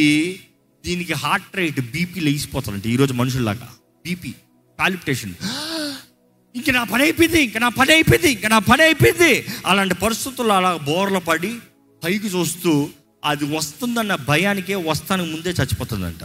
దీనికి 0.86 1.13
హార్ట్ 1.13 1.55
రేట్ 1.55 1.79
బీపీ 1.79 2.20
లేచిపోతాడంట 2.20 2.88
ఈరోజు 2.88 3.13
మనుషుల్లాగా. 3.13 3.70
బీపీ 4.05 4.34
పాలిపిటేషన్ 4.79 5.34
ఇంక 6.55 6.70
నా 6.70 6.84
పని 6.84 7.03
అయిపోయింది 7.03 7.44
ఇంక 7.44 7.58
నా 7.58 7.70
పని 7.70 7.94
అయిపోయింది 7.94 8.32
ఇంక 8.32 8.46
నా 8.46 8.60
పని 8.60 8.84
అయిపోయింది. 8.84 9.46
అలాంటి 9.65 9.96
పరిస్థితుల్లో 9.96 10.55
అలా 10.55 10.77
బోర్ల 10.77 11.17
పడి 11.17 11.60
పైకి 12.03 12.27
చూస్తూ 12.27 12.89
అది 13.25 13.46
వస్తుందన్న 13.46 14.15
భయానికే 14.15 14.75
వస్తానికి 14.75 15.32
ముందే 15.32 15.50
చచ్చిపోతుందంట. 15.50 16.24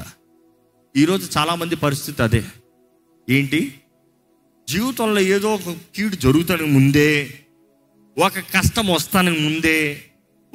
ఈరోజు 0.96 1.38
చాలామంది 1.38 1.76
పరిస్థితి 1.76 2.22
అదే. 2.22 2.44
ఏంటి? 3.30 3.80
జీవితంలో 4.68 5.20
ఏదో 5.20 5.54
ఒక 5.54 5.76
కీడు 5.94 6.16
జరుగుతానికి 6.16 6.70
ముందే 6.70 7.34
ఒక 8.18 8.38
కష్టం 8.38 8.86
వస్తానికి 8.86 9.40
ముందే 9.40 10.04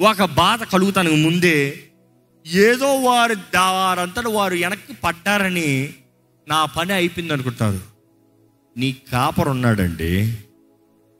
ఒక 0.00 0.24
బాధ 0.24 0.62
కలుగుతానికి 0.62 1.16
ముందే 1.16 1.84
ఏదో 2.46 2.94
వారు 2.94 3.34
దా- 3.34 4.28
వారు 4.28 4.54
వెనక్కి 4.54 4.92
పడ్డారని 4.92 5.94
నా 6.48 6.64
పని 6.64 6.92
అయిపోయింది 6.92 7.32
అనుకుంటారు. 7.32 7.80
నీ 8.76 8.96
కాపరి 9.12 9.48
ఉన్నాడండి. 9.48 10.38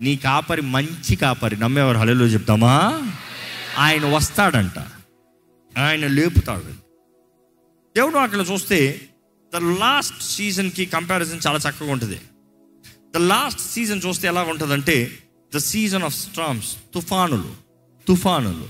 నీ 0.02 0.16
కాపరి 0.16 0.62
మంచి 0.62 1.16
కాపరి. 1.16 1.56
నమ్మేవారు 1.56 1.98
హలో 1.98 2.26
చెప్తామా? 2.26 3.02
ఆయన 3.78 4.06
వస్తాడంట. 4.06 4.84
ఆయన 5.78 6.06
లేపుతాడు 6.06 6.85
దేవుడు 7.96 8.16
అక్కడ 8.16 8.44
చూస్తే 8.52 9.00
ద 9.54 9.56
లాస్ట్ 9.56 10.22
సీజన్కి 10.22 10.86
కంపారిజన్ 10.86 11.40
చాలా 11.46 11.58
చక్కగా 11.58 11.92
ఉంటుంది. 11.92 12.18
ద 13.14 13.16
లాస్ట్ 13.16 13.60
సీజన్ 13.60 14.00
చూస్తే 14.06 14.28
ఎలా 14.28 14.42
ఉంటుందంటే 14.42 15.18
ద 15.54 15.58
సీజన్ 15.58 16.02
ఆఫ్ 16.02 16.14
స్ట్రామ్స్ 16.14 16.76
తుఫానులు 16.94 17.54
తుఫానులు 18.08 18.66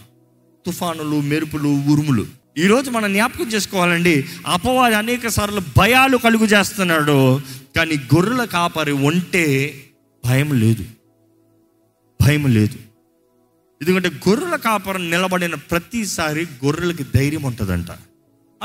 తుఫానులు 0.67 1.21
మెరుపులు 1.21 1.69
ఉరుములు. 1.69 2.27
ఈరోజు 2.59 2.91
మనం 2.91 3.13
జ్ఞాపకం 3.13 3.45
చేసుకోవాలండి 3.45 4.25
అపవాది 4.47 4.95
అనేక 4.95 5.29
సార్లు 5.29 5.63
భయాలు 5.79 6.17
కలుగు 6.17 6.45
చేస్తున్నాడు 6.45 7.41
కానీ 7.77 7.95
గొర్రెల 7.95 8.45
కాపరి 8.45 8.93
ఉంటే 8.93 9.85
భయం 10.25 10.61
లేదు. 10.61 10.85
భయం 12.23 12.55
లేదు. 12.55 12.79
ఎందుకంటే 13.83 14.09
గొర్రెల 14.09 14.57
కాపరం 14.57 15.11
నిలబడిన 15.11 15.55
ప్రతిసారి 15.55 16.47
గొర్రెలకి 16.65 17.05
ధైర్యం 17.15 17.43
ఉంటుందంట. 17.43 17.87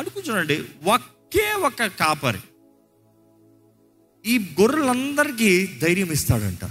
అనుకుంటున్నాండి 0.02 0.58
ఒకే 0.94 1.48
ఒక 1.68 1.86
కాపరి. 2.00 2.42
ఈ 4.26 4.36
గొర్రెలందరికీ 4.62 5.52
ధైర్యం 5.82 6.12
ఇస్తాడంట. 6.12 6.64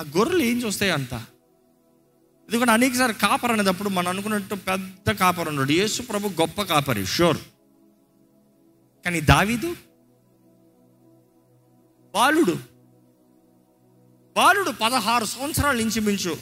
ఆ 0.00 0.02
గొర్రెలు 0.16 0.42
ఏం 0.42 0.58
చూస్తాయి 0.58 0.92
అంత? 0.92 1.14
ఎందుకంటే 2.48 2.72
అనేకసారి 2.72 3.14
కాపర్ 3.14 3.52
అనేటప్పుడు 3.52 3.88
మనం 3.88 4.08
అనుకున్నట్టు 4.08 4.54
పెద్ద 4.54 5.10
కాపర్ 5.10 5.48
ఉన్నాడు 5.48 5.72
యేసు 5.72 6.02
ప్రభు 6.02 6.28
గొప్ప 6.28 6.62
కాపరి 6.62 7.04
షూర్ 7.06 7.38
కానీ 9.04 9.20
దావీదు 9.20 9.70
బాలుడు. 12.14 12.56
బాలుడు 14.36 14.70
పదహారు 14.70 15.24
సంవత్సరాలు 15.24 15.80
ఇంచుమించు 15.80 16.36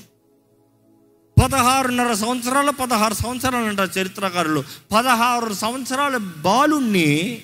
పదహారున్నర 1.46 2.14
సంవత్సరాలు 2.14 2.70
పదహారు 2.70 3.14
సంవత్సరాలు 3.14 3.64
అంటారు 3.64 3.98
చరిత్రకారులు. 3.98 4.64
పదహారు 4.92 5.54
సంవత్సరాల 5.54 6.16
బాలుణ్ణి 6.16 7.42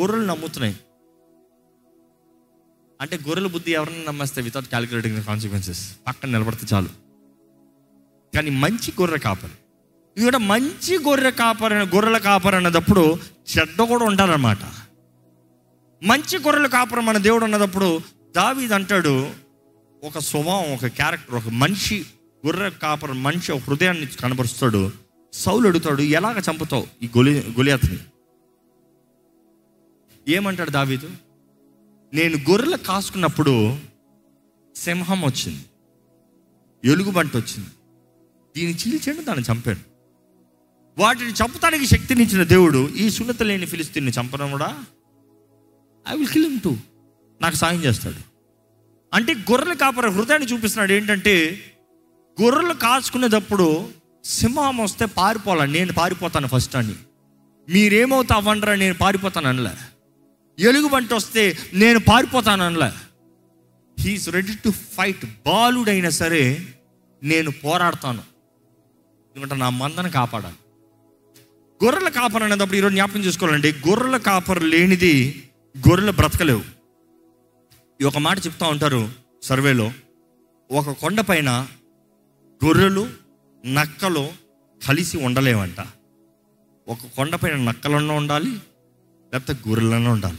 గొర్రెలు 0.00 0.24
నమ్ముతున్నాయి. 0.24 0.76
అంటే 3.00 3.16
గొర్రెల 3.16 3.46
బుద్ధి 3.46 3.72
ఎవరిని 3.72 4.04
నమ్మేస్తే 4.04 4.42
వితౌట్ 4.42 4.66
క్యాలిక్యులేటింగ్ 4.66 5.24
కాన్సిక్వెన్సెస్ 5.24 5.94
పక్కన 6.06 6.30
నిలబడితే 6.30 6.66
చాలు. 6.74 6.88
కానీ 8.34 8.50
మంచి 8.50 8.92
గొర్రె 9.00 9.18
కాపరి. 9.18 9.52
ఇది 10.16 10.24
కూడా 10.24 10.38
మంచి 10.38 10.98
గొర్రె 10.98 11.30
కాపరి 11.30 11.74
గొర్రెల 11.74 12.18
కాపరి 12.18 12.56
అన్నదప్పుడు 12.56 13.18
చెడ్డ 13.52 13.82
కూడా 13.82 14.04
ఉండాలన్నమాట 14.04 14.58
మంచి 16.02 16.38
గొర్రెల 16.38 16.66
కాపురం 16.66 17.06
మన 17.06 17.18
దేవుడు 17.18 17.44
అన్నదప్పుడు 17.44 18.00
దావీది 18.36 18.74
అంటాడు 18.74 19.30
ఒక 20.04 20.18
స్వభావం 20.18 20.74
ఒక 20.74 20.86
క్యారెక్టర్ 20.86 21.34
ఒక 21.34 21.48
మనిషి 21.48 22.06
గుర్ర 22.46 22.68
కాపర 22.68 23.12
మనిషి 23.12 23.52
ఒక 23.52 23.60
హృదయాన్ని 23.60 24.06
కనబరుస్తాడు. 24.06 24.90
సౌలు 25.32 25.68
అడుగుతాడు 25.68 26.02
ఎలాగ 26.02 26.38
చంపుతావు 26.38 26.86
ఈ 27.02 27.06
గొలి 27.06 27.40
గొలియాతని? 27.50 27.98
ఏమంటాడు 30.28 30.70
దావీదు? 30.70 31.10
నేను 32.14 32.36
గొర్రెలు 32.50 32.76
కాసుకున్నప్పుడు 32.76 33.76
సింహం 34.76 35.22
వచ్చింది 35.22 35.64
ఎలుగుబంట 36.84 37.36
వచ్చింది. 37.36 37.68
దీన్ని 38.56 38.74
చీల్చాడు 38.74 39.24
దాన్ని 39.24 39.44
చంపాను 39.52 39.80
వాటిని 40.98 41.32
చంపడానికి 41.32 41.86
శక్తినిచ్చిన 41.86 42.42
దేవుడు 42.42 42.88
ఈ 42.88 43.10
సున్నత 43.10 43.42
లేని 43.42 43.66
ఫిలిస్తీన్ని 43.66 44.12
చంపడం 44.20 44.50
కూడా? 44.50 44.84
I 46.08 46.16
will 46.16 46.28
kill 46.28 46.44
him 46.44 46.60
too 46.60 46.76
నాకు 47.40 47.56
సాయం 47.56 47.84
చేస్తాడు. 47.84 48.22
అంటే 49.14 49.34
గొర్రెల 49.34 49.72
కాపర 49.72 50.08
హృదయాన్ని 50.08 50.48
చూపిస్తున్నాడు 50.48 50.92
ఏంటంటే 50.92 51.64
గొర్రెలు 52.42 52.72
కాచుకునేటప్పుడు 52.72 53.88
సింహం 54.24 54.76
వస్తే 54.76 55.04
పారిపోవాలి? 55.04 55.72
నేను 55.72 55.92
పారిపోతాను 55.92 56.46
ఫస్ట్ 56.46 56.76
అని. 56.76 56.94
మీరేమవుతా 57.68 58.34
అవ్వండ్రా 58.34 58.74
నేను 58.74 58.94
పారిపోతాను 58.94 59.48
అనలే. 59.48 59.70
ఎలుగుబంటి 60.58 61.14
వస్తే 61.14 61.58
నేను 61.74 62.00
పారిపోతాను 62.00 62.62
అనలే. 62.62 62.90
హీఈస్ 64.02 64.28
రెడీ 64.28 64.54
టు 64.64 64.70
ఫైట్ 64.70 65.24
బాలుడైనా 65.46 66.10
సరే 66.10 66.66
నేను 67.22 67.50
పోరాడతాను. 67.50 68.22
ఎందుకంటే 69.36 69.54
నా 69.54 69.70
మందను 69.70 70.10
కాపాడాలి. 70.10 70.54
గొర్రెల 71.84 72.08
కాపర్ 72.08 72.42
అనేటప్పుడు 72.42 72.76
ఈరోజు 72.76 72.92
జ్ఞాపకం 72.92 73.20
చేసుకోవాలండి. 73.20 73.72
గొర్రెల 73.72 74.16
కాపరు 74.16 74.60
లేనిది 74.60 75.42
గొర్రెలు 75.78 76.12
బ్రతకలేవు. 76.12 76.62
ఈ 78.02 78.04
ఒక 78.04 78.18
మాట 78.18 78.46
చెప్తా 78.46 78.66
ఉంటారు 78.66 79.10
సర్వేలో. 79.42 79.92
ఒక 80.70 80.90
కొండ 80.90 81.20
పైన 81.20 81.68
గొర్రెలు 82.64 83.08
నక్కలు 83.66 84.28
కలిసి 84.88 85.16
ఉండలేవంట. 85.18 85.86
ఒక 86.88 86.98
కొండపైన 87.16 87.56
నక్కలన్నా 87.56 88.14
ఉండాలి 88.14 88.50
లేకపోతే 89.32 89.68
గొర్రెలన్నా 89.68 90.10
ఉండాలి. 90.10 90.38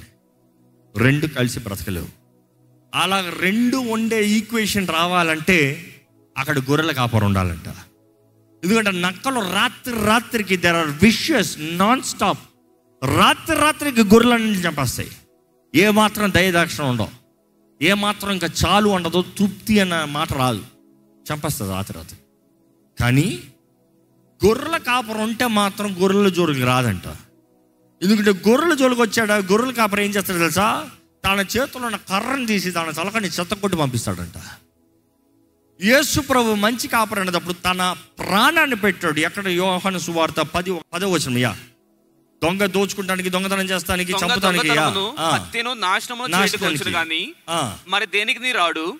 రెండు 0.97 1.27
కలిసి 1.27 1.59
బ్రతకలేవు. 1.59 2.07
అలా 2.95 3.33
రెండు 3.39 3.77
ఉండే 3.77 4.27
ఈక్వేషన్ 4.29 4.87
రావాలంటే 4.87 5.87
అక్కడ 6.37 6.59
గొర్రెల 6.59 6.91
కాపర్ 6.91 7.23
ఉండాలంట. 7.23 7.67
ఎందుకంటే 8.63 8.91
నక్కలు 8.91 9.39
రాత్రి 9.39 10.05
రాత్రికి 10.05 10.57
there 10.57 10.75
are 10.75 10.87
vicious 10.87 11.57
non 11.59 12.01
stop 12.01 12.39
రాత్రి 13.03 13.57
రాత్రికి 13.57 14.03
గొర్రెలన్నీ 14.03 14.49
చంపేస్తాయి. 14.49 15.11
ఏ 15.75 15.89
మాత్రం 15.89 16.33
దయదాక్షణ 16.33 16.83
ఉండవు. 16.83 17.09
ఏ 17.81 17.93
మాత్రం 17.93 18.31
ఇంకా 18.31 18.49
చాలు 18.65 18.89
ఉండదు 18.89 19.21
తృప్తి 19.21 19.79
అన్న 19.79 20.03
మాట 20.03 20.33
రాదు. 20.33 20.63
చంపేస్తుంది 21.31 21.73
ఆ 21.73 21.81
తర్వాత 21.81 22.13
కానీ 22.99 23.43
గొర్రెల 24.45 24.77
కాపురం 24.77 25.23
ఉంటే 25.23 25.47
మాత్రం 25.47 26.01
గొర్రెల 26.01 26.29
జోలికి 26.29 26.63
రాదంట. 26.63 27.07
ఎందుకంటే 28.03 28.49
గొర్రెల 28.49 28.73
జోలికి 28.73 29.01
వచ్చాడు 29.01 29.31
గొర్రెల 29.31 29.71
కాపురం 29.71 30.03
ఏం 30.03 30.11
చేస్తాడు 30.11 30.39
తెలుసా? 30.39 30.89
తన 31.25 31.39
చేతిలో 31.39 31.85
ఉన్న 31.85 31.95
కర్రను 31.95 32.45
తీసి 32.45 32.71
తన 32.71 32.93
చలకని 33.03 33.27
చెత్త 33.27 33.53
కొట్టి 33.53 33.77
పంపిస్తాడంట. 33.77 34.37
యేసు 35.81 36.19
ప్రభు 36.19 36.53
మంచి 36.53 36.87
కాపరి 36.87 37.21
అనేటప్పుడు 37.21 37.53
తన 37.53 37.95
ప్రాణాన్ని 38.19 38.75
పెట్టాడు. 38.75 39.19
ఎక్కడ 39.19 39.47
యోహన 39.47 39.97
సువార్త 39.97 40.41
పది 40.41 40.79
పదో 40.93 41.17
యా. 41.37 41.57
దొంగ 42.43 42.65
దోచుకుంటానికి 42.65 43.29
దొంగతనం 43.29 43.65
చేస్తానికి 43.65 44.11
చంపుతానికి 44.11 44.69
హత్యను 45.33 45.75
గాని 46.91 47.33
ఆ, 47.49 47.77
మరి 47.87 48.05
దేనికి 48.05 48.39
నీ 48.39 48.51
రాడు. 48.51 48.99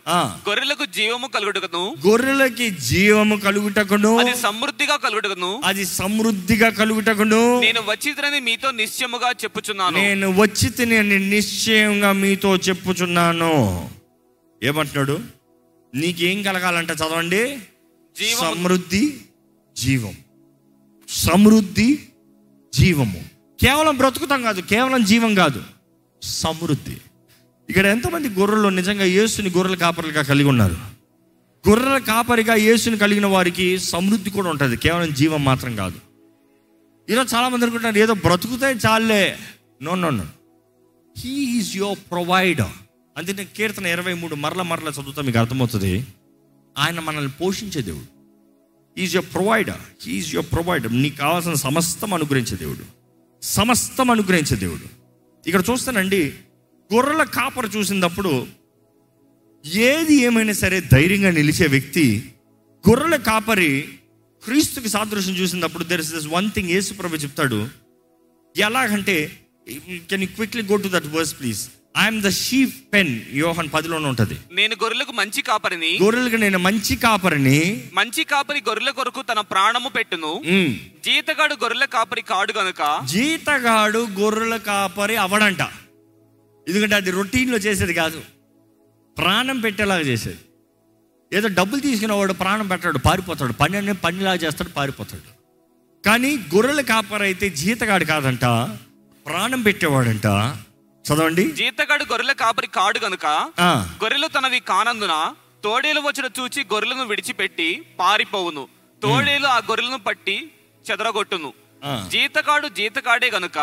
గొర్రెలకు 0.50 0.86
జీవము 0.86 1.27
కలుగుటకును. 1.27 1.95
గొర్రెలకి 2.07 2.69
జీవము 2.69 3.36
కలుగుటకును. 3.36 4.17
అది 4.17 4.36
సమృద్ధిగా 4.36 4.95
కలుగుటకును. 4.95 5.62
అది 5.65 5.86
సమృద్ధిగా 5.86 6.69
కలుగుటకును. 6.69 7.60
నేను 7.60 7.81
వచ్చిద్రని 7.81 8.39
మీతో 8.39 8.71
నిశ్చయముగా 8.71 9.31
చెప్పుచున్నాను. 9.31 9.98
నేను 9.98 10.38
వచ్చి 10.38 10.69
తిని 10.69 10.98
అని 10.98 11.19
నిశ్చయంగా 11.29 12.12
మీతో 12.12 12.55
చెప్పుచున్నాను. 12.55 13.89
ఏమంటున్నాడు? 14.63 15.19
నీకేం 15.95 16.43
కలగాలంటే 16.43 16.93
చదవండి. 16.93 17.60
సమృద్ధి 18.36 19.17
జీవం. 19.77 20.15
సమృద్ధి 21.10 22.00
జీవము. 22.74 23.30
కేవలం 23.61 23.97
బ్రతుకుతాం 23.97 24.41
కాదు 24.41 24.61
కేవలం 24.61 25.03
జీవం 25.03 25.35
కాదు 25.35 25.63
సమృద్ధి. 26.21 26.97
ఇక్కడ 27.69 27.85
ఎంతమంది 27.85 28.29
గొర్రెలు 28.29 28.67
నిజంగా 28.67 29.03
యేసుని 29.03 29.49
గొర్రెల 29.49 29.75
కాపరులుగా 29.75 30.21
కలిగి 30.21 30.49
ఉన్నారు? 30.49 30.77
గొర్రెల 31.69 31.97
కాపరిగా 31.97 32.55
యేసుని 32.55 32.97
కలిగిన 32.97 33.25
వారికి 33.25 33.79
సమృద్ధి 33.79 34.29
కూడా 34.29 34.49
ఉంటుంది 34.49 34.77
కేవలం 34.77 35.13
జీవం 35.13 35.43
మాత్రం 35.43 35.75
కాదు. 35.75 35.99
ఈరోజు 37.09 37.35
చాలా 37.35 37.49
మంది 37.49 37.65
అనుకుంటున్నారు 37.65 37.97
ఏదో 37.97 38.13
బ్రతుకుతే 38.13 38.65
చాలే. 38.65 39.37
No 39.81 39.95
no 39.95 40.09
no 40.09 40.25
he 41.17 41.29
is 41.29 41.77
your 41.77 41.99
provider 42.11 42.75
అందుకే 43.17 43.47
కీర్తన 43.57 43.85
ఇరవై 43.85 44.13
మూడు 44.13 44.35
మరల 44.35 44.61
మరల 44.61 44.89
చదువుతా 44.89 45.21
మీకు 45.21 45.39
అర్థమవుతుంది. 45.39 46.07
ఆయన 46.77 46.99
మనల్ని 46.99 47.31
పోషించే 47.31 47.81
దేవుడు. 47.81 48.07
Is 48.99 49.15
your 49.15 49.33
provider 49.33 49.81
he's 50.01 50.35
your 50.35 50.51
provider 50.51 51.01
నీకు 51.01 51.17
కావాల్సిన 51.17 51.53
సమస్తం 51.53 52.13
అనుగ్రహించే 52.13 52.57
దేవుడు. 52.57 53.00
సమస్తం 53.41 54.12
అనుగ్రహించే 54.12 54.55
దేవుడు. 54.55 54.88
ఇక్కడ 55.48 55.63
చూస్తానండి 55.69 56.33
గొర్రెల 56.93 57.24
కాపర 57.24 57.65
చూసినప్పుడు 57.65 58.48
ఏది 59.65 60.15
ఏమైనా 60.15 60.53
సరే 60.53 60.81
ధైర్యంగా 60.91 61.31
నిలిచే 61.31 61.67
వ్యక్తి 61.67 62.05
గొర్రెల 62.89 63.15
కాపరి 63.15 63.71
క్రీస్తుకి 64.43 64.89
సాదృశ్యం 64.89 65.36
చూసినప్పుడు 65.36 65.83
there 65.83 66.01
is 66.01 66.13
this 66.13 66.27
one 66.27 66.51
thing 66.51 66.69
యేసుప్రభు 66.69 67.15
చెప్తాడు. 67.15 67.60
ఎలాగంటే 68.57 69.17
can 70.10 70.21
you 70.21 70.27
quickly 70.36 70.63
go 70.63 70.75
to 70.75 70.88
that 70.88 71.07
verse 71.07 71.39
please 71.39 71.62
I'm 71.98 72.21
the 72.21 72.29
sheep 72.29 72.75
pen 72.93 73.21
యోహన్ 73.33 73.69
పదిలోనే 73.74 74.05
ఉంటుంది. 74.05 74.36
నేను 74.51 74.75
గొర్రెలకు 74.83 75.12
మంచి 75.12 75.41
కాపరిని 75.41 75.91
గొర్రెలకు 76.03 76.36
నేను 76.36 76.60
మంచి 76.60 76.95
కాపరిని 76.95 77.57
మంచి 77.93 78.24
కాపరి 78.24 78.62
గొర్రెల 78.67 78.89
కొరకు 78.89 79.21
తన 79.21 79.39
ప్రాణము 79.39 79.89
పెట్టును. 79.89 80.31
జీతగాడు 81.05 81.53
గొర్రెల 81.53 81.86
కాపరి 81.86 82.21
కాడు 82.21 82.53
గనుక 82.60 82.81
జీతగాడు 83.05 84.07
గొర్రెల 84.19 84.57
కాపరి 84.69 85.15
అవడంట. 85.15 85.62
ఎందుకంటే 86.67 86.95
అది 86.95 87.12
రొటీన్లో 87.12 87.57
చేసేది 87.57 87.93
కాదు. 87.93 88.21
ప్రాణం 89.17 89.60
పెట్టేలాగా 89.60 90.01
చేసేది. 90.01 90.41
ఏదో 91.33 91.48
డబ్బులు 91.48 91.81
తీసుకునేవాడు 91.81 92.33
ప్రాణం 92.33 92.67
పెట్టాడు 92.67 92.98
పారిపోతాడు. 92.98 93.53
పని 93.53 93.77
అనే 93.77 93.91
పనిలాగా 93.91 94.36
చేస్తాడు 94.36 94.69
పారిపోతాడు. 94.69 95.29
కానీ 96.05 96.31
గొర్రెల 96.55 96.81
కాపరి 96.81 97.24
అయితే 97.24 97.50
జీతగాడు 97.50 98.05
కాదంట 98.05 98.45
ప్రాణం 99.25 99.62
పెట్టేవాడంట. 99.62 100.27
చదవండి. 101.05 101.51
జీతగాడు 101.51 102.03
గొర్రెల 102.03 102.31
కాపరి 102.31 102.67
కాడు 102.67 103.00
గనుక 103.00 103.51
గొర్రెలు 103.72 104.27
తనవి 104.27 104.60
కానందున 104.60 105.34
తోడేలు 105.63 106.00
వచ్చిన 106.00 106.29
చూచి 106.39 106.65
గొర్రెలను 106.74 107.05
విడిచిపెట్టి 107.05 107.86
పారిపోవును. 108.00 108.67
తోడేలు 109.01 109.48
ఆ 109.48 109.58
గొర్రెలను 109.58 109.98
పట్టి 109.98 110.51
చెదరగొట్టును. 110.91 111.53
ఆ. 111.86 112.08
జీతగాడు 112.12 112.67
జీతగాడే 112.67 113.29
గనుక 113.29 113.58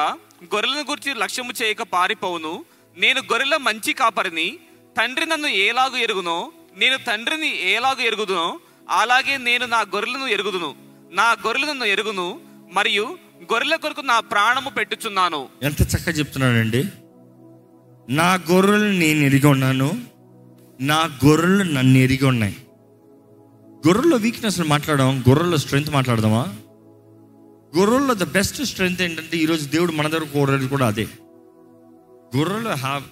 గొర్రెలను 0.44 0.80
గురించి 0.80 1.14
లక్ష్యము 1.14 1.52
చేయక 1.62 1.82
పారిపోవును. 1.82 2.64
నేను 2.96 3.20
గొర్రెల 3.20 3.56
మంచి 3.56 3.92
కాపరిని 3.92 4.58
తండ్రి 4.98 5.26
నన్ను 5.26 5.46
ఏలాగు 5.46 5.96
ఎరుగునో 5.96 6.52
నేను 6.76 6.96
తండ్రిని 6.96 7.70
ఎలాగ 7.72 8.00
ఎరుగుదునో 8.00 8.60
అలాగే 8.90 9.36
నేను 9.36 9.66
నా 9.66 9.80
గొర్రెలను 9.80 10.26
ఎరుగుదును. 10.26 10.74
నా 11.10 11.36
గొర్రెలను 11.46 11.84
ఎరుగును 11.84 12.40
మరియు 12.72 13.18
గొర్రెల 13.42 13.76
కొరకు 13.76 14.00
నా 14.00 14.20
ప్రాణము 14.20 14.70
పెట్టుచున్నాను. 14.70 15.48
ఎంత 15.62 15.82
చక్కగా 15.82 16.12
చెప్తున్నాడండి. 16.12 16.84
నా 18.10 18.34
గొర్రెలు 18.34 18.98
నేను 18.98 19.20
ఎరిగి 19.20 19.46
ఉన్నాను. 19.46 20.02
నా 20.80 21.18
గొర్రెలు 21.24 21.62
నన్ను 21.62 21.98
ఎరిగి 21.98 22.24
ఉన్నాయి. 22.24 22.56
గొర్రెల్లో 23.86 24.16
వీక్నెస్ 24.16 24.60
మాట్లాడదాం 24.60 25.24
గొర్రెల్లో 25.28 25.56
స్ట్రెంగ్త్ 25.56 25.90
మాట్లాడదామా? 25.90 26.54
గొర్రెల్లో 27.76 28.14
ద 28.14 28.22
బెస్ట్ 28.22 28.64
స్ట్రెంగ్త్ 28.64 29.02
ఏంటంటే 29.02 29.36
ఈరోజు 29.36 29.68
దేవుడు 29.68 29.92
మన 29.92 30.08
దగ్గర 30.08 30.24
కోరేది 30.24 30.68
కూడా 30.68 30.86
అదే. 30.86 31.08
గొర్రెలు 32.36 32.68
have 32.68 33.04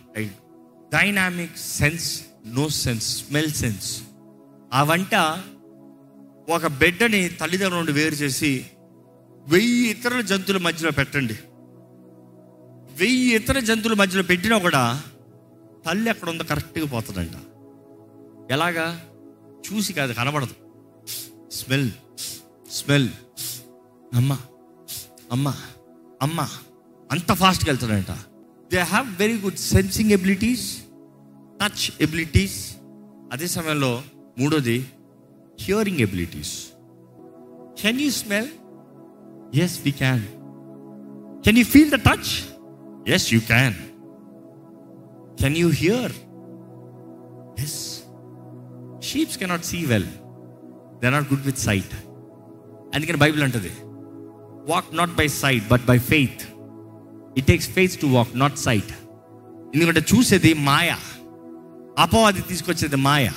dynamic 0.92 1.58
sense 1.58 2.20
no 2.46 2.68
sense 2.68 3.26
smell 3.26 3.50
sense 3.50 4.00
ఆ 4.72 4.82
వంట 4.82 5.14
ఒక 6.48 6.66
బిడ్డని 6.66 7.28
తల్లిదండ్రుల 7.28 7.78
నుండి 7.78 7.92
వేరు 7.92 8.14
చేసి 8.14 8.66
వెయ్యి 9.48 9.90
ఇతర 9.90 10.20
జంతువుల 10.20 10.60
మధ్యలో 10.60 10.90
పెట్టండి. 10.90 11.34
వెయ్యి 12.98 13.34
ఇతర 13.34 13.58
జంతువుల 13.58 13.94
మధ్యలో 13.98 14.22
పెట్టినా 14.22 14.58
కూడా 14.58 15.02
తల్లి 15.86 16.10
ఎక్కడ 16.10 16.28
ఉందో 16.30 16.44
కరెక్ట్గా 16.44 16.86
పోతుందంట. 16.86 17.36
ఎలాగా? 18.52 19.00
చూసి 19.66 19.92
కాదు 19.92 20.12
కనబడదు. 20.12 20.54
Smell 21.52 21.90
smell. 22.70 23.08
అమ్మ 24.14 24.38
అమ్మ 25.32 25.54
అమ్మ. 26.22 26.48
అంత 27.10 27.32
ఫాస్ట్గా 27.32 27.72
వెళ్తాడంట. 27.72 28.10
They 28.72 28.78
have 28.78 29.18
very 29.18 29.38
good 29.38 29.56
sensing 29.56 30.10
abilities 30.10 30.76
touch 31.62 31.92
abilities 32.00 32.76
అదే 33.32 33.46
సమయంలో 33.46 34.02
మూడోది 34.38 34.86
hearing 35.60 35.98
abilities 35.98 36.54
can 37.82 38.00
you 38.00 38.10
smell 38.10 38.48
yes 39.58 39.80
we 39.84 39.90
can 39.90 40.22
can 41.42 41.58
you 41.58 41.64
feel 41.64 41.90
the 41.90 41.94
touch 41.94 42.55
yes 43.08 43.34
you 43.34 43.40
can 43.40 43.74
can 45.42 45.56
you 45.56 45.68
hear 45.68 46.12
yes 47.60 48.00
sheeps 49.06 49.38
cannot 49.38 49.64
see 49.64 49.84
well 49.84 50.04
they 51.02 51.10
not 51.10 51.32
good 51.34 51.46
with 51.46 51.58
sight 51.58 51.96
అందుకని 52.94 53.16
Bible 53.16 53.42
అంటది. 53.42 53.70
Walk 54.72 54.96
not 54.96 55.14
by 55.14 55.28
sight 55.28 55.68
but 55.68 55.86
by 55.86 55.98
faith 55.98 56.42
it 57.38 57.46
takes 57.46 57.68
faith 57.68 58.00
to 58.00 58.06
walk 58.06 58.38
not 58.38 58.58
sight 58.58 58.94
ఎందుకంటే 59.74 60.00
చూసేది 60.00 60.54
మాయ. 60.54 60.94
అపవాది 61.98 62.40
తీసుకొచ్చేది 62.40 62.96
మాయ. 62.96 63.30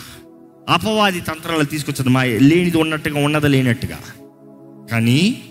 అపవాది 0.69 1.21
తంత్రాలు 1.21 1.63
తీసుకొచ్చేది 1.63 2.09
మాయ. 2.09 2.39
లేనిది 2.39 2.77
ఉన్నట్టుగా 2.77 3.25
ఉన్నది 3.25 3.47
లేనట్టుగా. 3.47 3.99
కానీ 4.91 5.43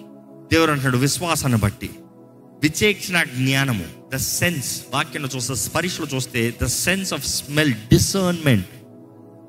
దేవుడు 0.53 0.73
అంటాడు 0.73 0.97
విశ్వాసాన్ని 0.97 1.59
బట్టి. 1.59 1.91
విచేక్షణ 2.63 3.23
జ్ఞానము. 3.23 3.98
ద 4.15 4.17
సెన్స్ 4.17 4.83
వాక్యంలో 4.95 5.29
చూస్తే 5.37 5.55
స్పరిశలో 5.55 6.07
చూస్తే 6.15 6.55
the 6.63 6.67
sense 6.67 7.13
of 7.13 7.27
smell 7.27 7.73
discernment 7.73 8.67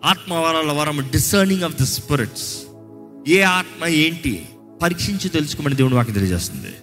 ఆత్మ 0.05 0.33
వరాల 0.33 0.71
వరం 0.71 1.09
డిసర్నింగ్ 1.11 1.63
ఆఫ్ 1.63 1.81
ద 1.81 1.83
స్పిరిట్స్ 1.83 2.55
ఏ 3.29 3.41
ఆత్మ 3.41 3.85
ఏంటి? 3.85 4.45
పరీక్షించి 4.81 5.29
తెలుసుకోమని 5.29 5.75
దేవుడు 5.75 5.95
వాకి 5.95 6.11
తెలియజేస్తుంది. 6.11 6.73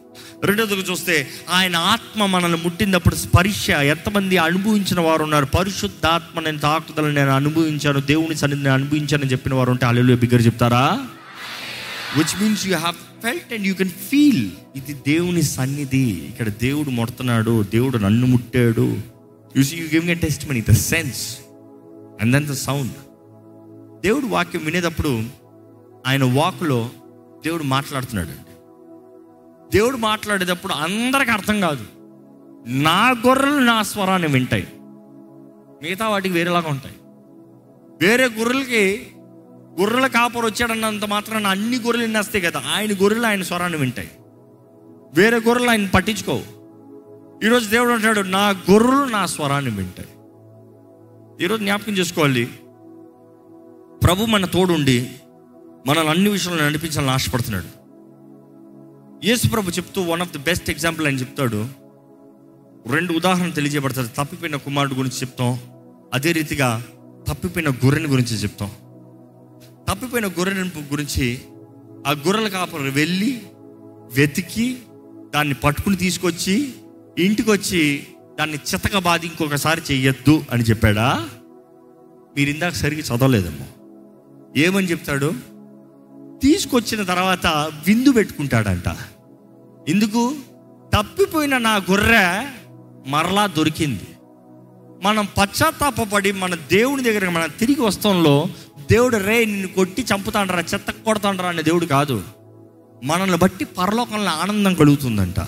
రెండోదిగా 0.44 0.80
చూస్తే 0.80 1.28
ఆయన 1.50 1.76
ఆత్మ 1.76 2.26
మనల్ని 2.26 2.58
ముట్టినప్పుడు 2.64 3.14
స్పర్శ 3.14 3.70
ఎంతమంది 3.70 4.36
అనుభవించిన 4.36 5.00
వారు 5.00 5.22
ఉన్నారు? 5.22 5.44
పరిశుద్ధాత్మ 5.44 6.40
నేను 6.40 6.58
తాకుదలను 6.58 7.12
నేను 7.12 7.30
అనుభవించాను 7.30 8.00
దేవుని 8.00 8.34
సన్నిధిని 8.34 8.68
అనుభవించానని 8.68 9.30
చెప్పిన 9.30 9.54
వారు 9.54 9.70
ఉంటే 9.70 9.86
అల్లెలు 9.86 10.16
బిగ్గర 10.16 10.40
చెప్తారా? 10.40 11.06
Which 12.16 12.42
means 12.42 12.66
you 12.66 12.76
have 12.76 12.94
felt 13.22 13.52
and 13.52 13.66
you 13.66 13.74
can 13.74 13.90
feel 13.90 14.50
ఇది 14.76 14.92
దేవుని 14.92 15.42
సన్నిధి. 15.42 16.10
ఇక్కడ 16.10 16.48
దేవుడు 16.48 16.90
ముడుతున్నాడు 16.90 17.62
దేవుడు 17.62 17.98
నన్ను 17.98 18.26
ముట్టాడు. 18.26 18.96
You 19.56 19.62
see 19.62 19.76
you 19.76 19.84
giving 19.84 20.10
a 20.10 20.14
testimony 20.50 20.60
the 20.60 20.70
sense 20.70 21.38
and 22.20 22.32
then 22.32 22.46
the 22.46 22.52
sound 22.52 22.92
దేవుడు 24.02 24.26
వాక్యం 24.26 24.64
వినేటప్పుడు 24.64 25.22
ఆయన 26.06 26.24
వాక్లో 26.24 26.90
దేవుడు 27.44 27.62
మాట్లాడుతున్నాడు 27.62 28.28
దేవుడు 29.72 29.96
మాట్లాడేటప్పుడు 29.96 30.72
అందరికి 30.72 31.30
అర్థం 31.30 31.60
కాదు. 31.60 31.84
నా 32.66 33.10
గొర్రెలు 33.26 33.58
నా 33.58 33.82
స్వరాన్ని 33.82 34.28
వింటాయి. 34.28 34.68
మిగతా 35.82 36.08
వాటికి 36.08 36.34
వేరేలాగా 36.34 36.70
ఉంటాయి. 36.70 36.94
వేరే 38.06 38.24
గొర్రెలకి 38.24 39.06
గొర్రెల 39.80 40.06
కాపరు 40.06 40.46
వచ్చాడన్నంత 40.46 41.04
మాత్రాన 41.04 41.46
అన్ని 41.46 41.78
గొర్రెలు 41.78 42.06
వినేస్తాయి 42.06 42.44
కదా. 42.44 42.62
ఆయన 42.74 42.92
గొర్రెలు 42.92 43.26
ఆయన 43.26 43.42
స్వరాన్ని 43.42 43.78
వింటాయి. 43.78 44.10
వేరే 45.14 45.40
గొర్రెలు 45.40 45.70
ఆయన 45.70 45.86
పట్టించుకోవు. 45.86 46.56
ఈరోజు 47.46 47.70
దేవుడు 47.70 47.90
అంటాడు 47.90 48.20
నా 48.20 48.48
గొర్రెలు 48.48 49.04
నా 49.04 49.26
స్వరాన్ని 49.26 49.70
వింటాయి. 49.70 50.08
ఈరోజు 51.44 51.62
జ్ఞాపకం 51.62 51.92
చేసుకోవాలి. 51.92 52.44
ప్రభు 54.04 54.24
మన 54.24 54.46
తోడుండి 54.46 55.10
మనల్ని 55.86 56.10
అన్ని 56.10 56.30
విషయంలో 56.30 56.68
నడిపించాలని 56.68 57.10
ఆశపడుతున్నాడు. 57.10 57.86
యేసు 59.26 59.48
ప్రభు 59.48 59.70
చెప్తూ 59.70 60.02
one 60.02 60.20
of 60.20 60.32
the 60.32 60.38
best 60.38 60.70
example 60.70 61.06
అని 61.06 61.16
చెప్తాడు. 61.16 61.68
రెండు 62.90 63.12
ఉదాహరణ 63.12 63.50
తెలియజేయబడతాడు 63.50 64.06
తప్పిపోయిన 64.06 64.56
కుమారుడు 64.56 64.94
గురించి 64.94 65.20
చెప్తాం. 65.20 65.58
అదే 66.14 66.32
రీతిగా 66.32 66.82
తప్పిపోయిన 67.28 67.70
గొర్రెని 67.70 68.08
గురించి 68.08 68.36
చెప్తాం. 68.36 68.70
తప్పిపోయిన 69.88 70.26
గొర్రెను 70.26 70.64
గురించి 70.64 71.40
ఆ 72.06 72.10
గొర్రెల 72.10 72.48
కాపరు 72.48 72.82
వెళ్ళి 72.82 73.42
వెతికి 74.14 74.78
దాన్ని 75.34 75.54
పట్టుకుని 75.54 75.96
తీసుకొచ్చి 75.96 76.72
ఇంటికి 77.18 77.50
వచ్చి 77.50 78.06
దాన్ని 78.40 78.56
చితక 78.56 78.98
బాధి 78.98 79.26
ఇంకొకసారి 79.26 79.82
చెయ్యొద్దు 79.90 80.44
అని 80.52 80.62
చెప్పాడా? 80.62 81.28
మీరు 82.36 82.50
ఇందాక 82.50 82.72
సరిగ్గా 82.72 83.16
చదవలేదమ్మా. 83.16 83.66
ఏమని 84.56 84.86
చెప్తాడు? 84.86 85.32
తీసుకొచ్చిన 86.42 87.02
తర్వాత 87.02 87.46
విందు 87.86 88.12
పెట్టుకుంటాడంట. 88.12 88.96
ఎందుకు? 89.88 90.34
తప్పిపోయిన 90.96 91.58
నా 91.58 91.76
గొర్రె 91.76 92.46
మరలా 93.06 93.46
దొరికింది. 93.46 94.06
మనం 95.02 95.28
పశ్చాత్తాపడి 95.38 96.32
మన 96.32 96.54
దేవుని 96.54 97.02
దగ్గర 97.02 97.28
మనం 97.28 97.50
తిరిగి 97.58 97.80
వస్తంలో 97.80 98.48
దేవుడు 98.90 99.16
రే 99.16 99.44
నిన్ను 99.44 99.68
కొట్టి 99.68 100.02
చంపుతాండ్రా 100.02 100.60
చెత్త 100.60 100.90
కొడతాండ్రా 100.90 101.48
అనే 101.48 101.62
దేవుడు 101.62 101.86
కాదు. 101.86 102.22
మనల్ని 103.04 103.36
బట్టి 103.36 103.64
పరలోకంలో 103.64 104.30
ఆనందం 104.30 104.74
కలుగుతుందంట. 104.74 105.40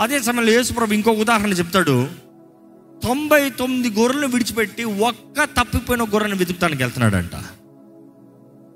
అదే 0.00 0.20
సమయంలో 0.20 0.52
యేసుప్రభు 0.52 0.94
ఇంకో 0.94 1.10
ఉదాహరణ 1.10 1.52
చెప్తాడు. 1.52 2.08
తొంభై 3.02 3.50
తొమ్మిది 3.50 4.00
గొర్రెలను 4.00 4.28
విడిచిపెట్టి 4.28 4.84
ఒక్క 4.84 5.44
తప్పిపోయిన 5.44 6.02
గొర్రెను 6.02 6.36
వెతుకుతానికి 6.36 6.82
వెళ్తున్నాడంట. 6.82 7.30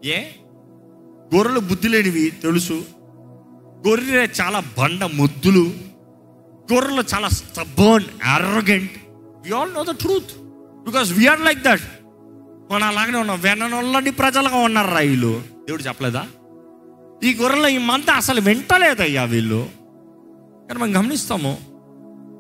ఏ? 0.07 0.23
గొర్రెలు 1.35 1.61
బుద్ధి 1.61 1.89
లేనివి 1.89 2.31
తెలుసు. 2.31 2.85
గొర్రె 3.89 4.29
చాలా 4.41 4.61
బండ 4.61 5.05
ముద్దులు. 5.05 5.73
గొర్రెలు 6.73 7.05
చాలా 7.15 7.29
stubborn 7.29 8.09
arrogant 8.25 8.93
we 9.45 9.53
all 9.53 9.75
know 9.75 9.83
the 9.83 9.91
truth 9.91 10.39
because 10.85 11.13
we are 11.13 11.41
like 11.41 11.59
that 11.59 11.81
మనం 12.71 12.89
అలాగనే 12.89 13.19
ఉన్నాం. 13.19 13.41
వెననొల్లని 13.41 14.11
ప్రజలుగా 14.11 14.57
ఉన్నారు 14.57 14.95
వీళ్ళు. 14.95 15.43
దేవుడు 15.55 15.83
చెప్పలేదా? 15.83 16.27
ఈ 17.25 17.35
గొర్రెలు 17.35 17.67
ఈ 17.67 17.79
మంత 17.79 18.11
అసలు 18.11 18.41
వింటలేదయ్యా 18.41 19.25
వీళ్ళు. 19.25 19.69
కానీ 20.69 20.81
మనం 20.81 20.97
గమనిస్తాము 20.97 21.59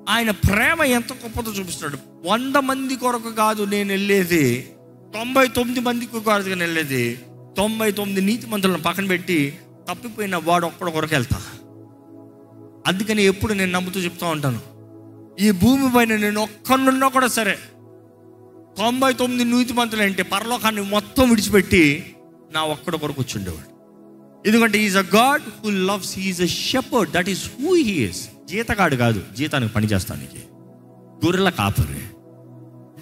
ఆయన 0.08 0.30
ప్రేమ 0.30 0.82
ఎంత 0.82 1.12
గొప్పదో 1.12 1.50
చూపిస్తున్నాడు. 1.52 2.28
వంద 2.28 2.56
మంది 2.56 2.96
కొరకు 2.96 3.30
కాదు 3.30 3.62
నేను 3.62 3.88
వెళ్ళేది 3.88 4.70
తొంభై 5.14 5.48
తొమ్మిది 5.48 5.80
మందికి 5.80 6.24
కాదు 6.24 6.48
నేను 6.48 6.60
వెళ్ళేది 6.60 7.20
తొంభై 7.56 7.92
తొమ్మిది 7.92 8.20
నీతి 8.20 8.46
మంత్రులను 8.46 8.82
పక్కన 8.82 9.06
పెట్టి 9.06 9.58
తప్పిపోయిన 9.90 10.36
వాడు 10.36 10.66
ఒక్కడు 10.66 10.90
కొరకు 10.90 11.14
వెళ్తా. 11.14 11.42
అందుకని 12.86 13.22
ఎప్పుడు 13.22 13.52
నేను 13.52 13.72
నమ్ముతూ 13.72 14.00
చెప్తా 14.00 14.26
ఉంటాను. 14.28 14.60
ఈ 15.40 15.50
భూమి 15.50 15.92
పైన 15.92 16.16
నేను 16.16 16.42
ఒక్కనున్నా 16.42 17.08
కూడా 17.08 17.28
సరే 17.28 17.58
తొంభై 18.78 19.12
తొమ్మిది 19.12 19.44
నీతి 19.44 19.72
మంత్రులు 19.72 20.02
అంటే 20.02 20.22
పరలోకాన్ని 20.22 20.82
మొత్తం 20.82 21.30
విడిచిపెట్టి 21.30 22.14
నా 22.52 22.62
ఒక్కడ 22.62 22.94
కొరకు 22.94 23.20
వచ్చిండేవాడు. 23.20 23.68
ఎందుకంటే 24.48 24.78
is 24.82 24.96
a 24.96 25.04
God 25.14 25.42
who 25.58 25.70
loves 25.70 26.18
he is 26.18 26.40
a 26.40 26.46
shepherd 26.46 27.10
that 27.12 27.28
is 27.28 27.44
who 27.60 27.74
he 27.74 27.96
is 28.04 28.28
జీతగాడు 28.48 28.96
కాదు 28.96 29.22
జీతానికి 29.36 29.72
పనిచేస్తానికి 29.72 30.40
గొర్రెల 31.24 31.48
కాపరి. 31.48 32.02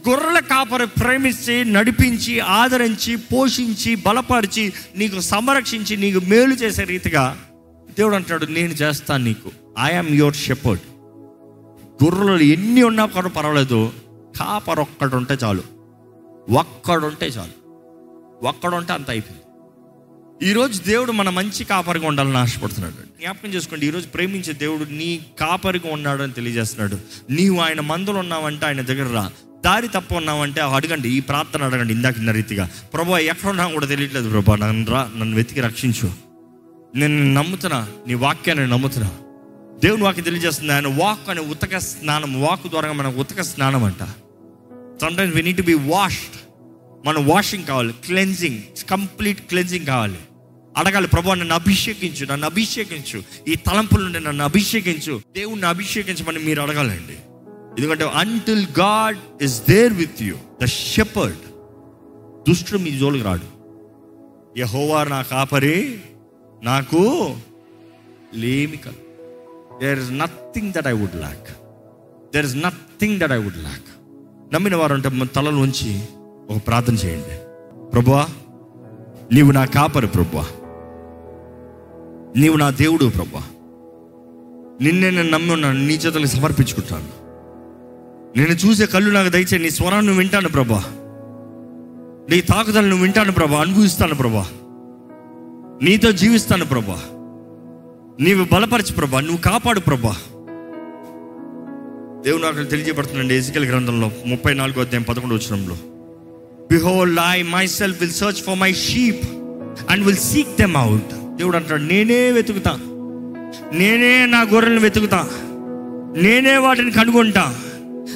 గొర్రెల 0.09 0.39
కాపరి 0.39 0.87
ప్రేమించి 0.87 1.65
నడిపించి 1.65 2.41
ఆదరించి 2.41 3.17
పోషించి 3.17 3.95
బలపరిచి 3.95 4.73
నీకు 4.97 5.21
సంరక్షించి 5.21 5.97
నీకు 5.97 6.21
మేలు 6.27 6.55
చేసే 6.55 6.85
రీతిగా 6.85 7.25
దేవుడు 7.99 8.15
అంటాడు 8.15 8.47
నేను 8.47 8.73
చేస్తాను 8.73 9.25
నీకు. 9.25 9.51
ఐఎమ్ 9.79 10.11
యువర్ 10.15 10.37
షెపర్డ్ 10.37 10.85
గొర్రెలు 12.05 12.43
ఎన్ని 12.55 12.83
ఉన్నా 12.83 13.07
కూడా 13.07 13.29
పర్వాలేదు. 13.29 13.81
కాపర్ 14.39 14.81
ఒక్కడుంటే 14.81 15.39
చాలు. 15.45 15.63
ఒక్కడుంటే 16.51 17.27
చాలు. 17.27 17.69
ఒక్కడ 18.47 18.75
ఉంటే 18.75 18.93
అంత 18.93 19.11
అయిపోయింది. 19.11 19.43
ఈరోజు 20.51 20.83
దేవుడు 20.83 21.13
మన 21.13 21.31
మంచి 21.31 21.65
కాపరిగా 21.65 22.09
ఉండాలని 22.09 22.37
ఆశపడుతున్నాడు. 22.37 22.95
జ్ఞాపకం 22.95 23.49
చేసుకోండి 23.49 23.87
ఈరోజు 23.87 24.09
ప్రేమించే 24.09 24.53
దేవుడు 24.53 24.85
నీ 24.85 25.27
కాపరిగా 25.41 25.93
ఉన్నాడు 25.93 26.23
అని 26.23 26.33
తెలియజేస్తున్నాడు. 26.33 26.99
నీవు 27.33 27.61
ఆయన 27.61 27.81
మందులు 27.81 28.19
ఉన్నావంటే 28.19 28.67
ఆయన 28.67 28.81
దగ్గర 28.81 29.15
రా. 29.15 29.31
దారి 29.65 29.89
తప్పు 29.89 30.15
ఉన్నావంటే 30.15 30.61
అడగండి 30.61 31.09
ఈ 31.09 31.21
ప్రార్థన 31.21 31.63
అడగండి 31.63 31.95
ఇందాక 31.95 32.19
ఇన్న 32.19 32.31
రీతిగా. 32.31 32.71
ప్రభు 32.95 33.17
ఎక్కడ 33.17 33.49
ఉన్నా 33.49 33.69
కూడా 33.69 33.87
తెలియట్లేదు 33.87 34.31
ప్రభా. 34.31 34.57
నన్ను 34.57 34.91
రా 34.91 35.11
నన్ను 35.17 35.37
వెతికి 35.37 35.61
రక్షించు. 35.61 36.13
నేను 36.95 37.17
నిన్ను 37.17 37.43
నమ్ముతున్నా 37.43 37.89
నీ 38.07 38.15
వాక్యాన్ని 38.15 38.69
నమ్ముతున్నా. 38.69 39.11
దేవుని 39.85 40.03
వాక్యం 40.03 40.25
తెలియజేస్తుంది 40.25 40.73
ఆయన 40.73 40.87
వాక్ 40.87 41.31
అనే 41.31 41.41
ఉతక 41.41 41.79
స్నానం 41.79 42.43
వాక్ 42.43 42.69
ద్వారా 42.69 42.93
మనకు 42.93 43.21
ఉతక 43.21 43.41
స్నానం 43.41 43.85
అంట. 43.85 44.09
Sometimes 45.03 45.37
we 45.37 45.43
need 45.43 45.57
to 45.57 45.63
be 45.63 45.75
washed 45.75 46.37
మనం 47.07 47.29
వాషింగ్ 47.29 47.65
కావాలి 47.65 47.93
క్లెన్జింగ్ 48.07 48.61
కంప్లీట్ 48.91 49.41
క్లెన్జింగ్ 49.41 49.87
కావాలి. 49.87 50.19
అడగాలి 50.77 51.09
ప్రభు 51.09 51.31
నన్ను 51.31 51.55
అభిషేకించు 51.55 52.25
నన్ను 52.27 52.47
అభిషేకించు. 52.47 53.19
ఈ 53.49 53.55
తలంపుల 53.55 54.01
నుండి 54.03 54.21
నన్ను 54.21 54.45
అభిషేకించు. 54.45 55.21
దేవుణ్ణి 55.37 55.67
అభిషేకించమని 55.67 56.39
మీరు 56.39 56.61
అడగాలండి. 56.63 57.17
ఎందుకంటే 57.79 58.05
until 58.05 58.67
God 58.81 59.19
is 59.43 59.57
there 59.69 59.93
with 59.93 60.23
you 60.23 60.37
the 60.63 60.67
shepherd 60.67 61.45
దుష్టుడు 62.49 62.79
మీ 62.79 62.91
జోలికి 62.99 63.25
రాడు. 63.25 63.49
యహోవా 64.59 65.05
నా 65.05 65.23
కాపరి 65.23 66.01
నాకు 66.63 67.03
లేమి 68.35 68.77
కలు 68.77 69.03
there 69.81 69.99
is 69.99 70.13
nothing 70.19 70.73
that 70.73 70.87
I 70.87 70.93
would 70.93 71.21
lack 71.21 71.51
there 72.35 72.47
is 72.47 72.57
nothing 72.57 73.21
that 73.21 73.33
I 73.33 73.41
would 73.45 73.63
lack 73.69 73.91
నమ్మిన 74.55 74.77
వారు 74.77 74.95
అంటే 74.95 75.09
తలలు 75.09 75.25
తలలో 75.25 75.59
ఉంచి 75.59 76.03
ఒక 76.51 76.67
ప్రార్థన 76.67 76.95
చేయండి. 76.95 77.37
ప్రభువా 77.91 78.27
నీవు 79.33 79.53
నా 79.53 79.65
కాపరి 79.65 80.07
ప్రభువా. 80.07 80.45
నీవు 82.37 82.57
నా 82.57 82.71
దేవుడు 82.71 83.05
ప్రభువా. 83.05 83.43
నిన్నే 84.81 85.11
నేను 85.11 85.31
నమ్మి 85.31 85.53
ఉన్నాను 85.53 85.87
నీ 85.87 85.95
చేతులకు 85.95 86.31
సమర్పించుకుంటాను. 86.31 87.19
నేను 88.39 88.51
చూసే 88.51 88.87
కళ్ళు 88.87 89.11
నాకు 89.11 89.29
దయచే 89.29 89.59
నీ 89.59 89.71
స్వరాన్ని 89.71 90.17
వింటాను 90.17 90.49
ప్రభా 90.49 90.85
నీ 92.31 92.41
తాకుదలను 92.41 92.97
వింటాను 92.97 93.33
ప్రభా 93.33 93.61
అనుభవిస్తాను 93.61 94.15
ప్రభా 94.15 94.47
నీతో 95.83 96.13
జీవిస్తాను 96.13 96.65
ప్రభా 96.65 97.03
నీవు 98.21 98.55
బలపరచు 98.55 98.95
ప్రభా 98.95 99.21
నువ్వు 99.21 99.39
కాపాడు 99.39 99.81
ప్రభా 99.81 100.17
దేవుడు 102.25 102.43
నాకు 102.43 102.65
తెలియజేయబడుతుందండి 102.65 103.35
ఎజికల్ 103.35 103.65
గ్రంథంలో 103.65 104.13
ముప్పై 104.27 104.55
నాలుగో 104.55 104.81
అధ్యాయం 104.81 105.03
పదకొండు 105.03 105.35
వచ్చినంలో 105.35 105.77
behold 106.71 107.19
I 107.31 107.43
myself 107.67 108.01
will 108.01 108.13
search 108.13 108.37
for 108.37 108.59
my 108.59 108.73
sheep 108.73 109.25
and 109.91 110.05
will 110.05 110.19
seek 110.19 110.49
them 110.49 110.77
out 110.77 111.37
దేవుడు 111.37 111.57
అంటాడు 111.57 111.83
నేనే 111.83 112.31
వెతుకుతా. 112.31 112.73
నేనే 113.73 114.27
నా 114.27 114.41
గొర్రెలను 114.43 114.81
వెతుకుతా. 114.81 115.21
నేనే 116.23 116.57
వాటిని 116.57 116.91
కనుగొంటా. 116.91 117.45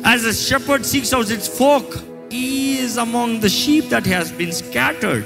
As 0.06 0.26
a 0.26 0.32
shepherd 0.32 0.86
seeks 0.86 1.14
out 1.14 1.30
its 1.30 1.50
flock 1.50 1.94
is 2.34 2.98
among 2.98 3.40
the 3.40 3.48
sheep 3.48 3.90
that 3.90 4.08
has 4.08 4.32
been 4.32 4.52
scattered 4.52 5.24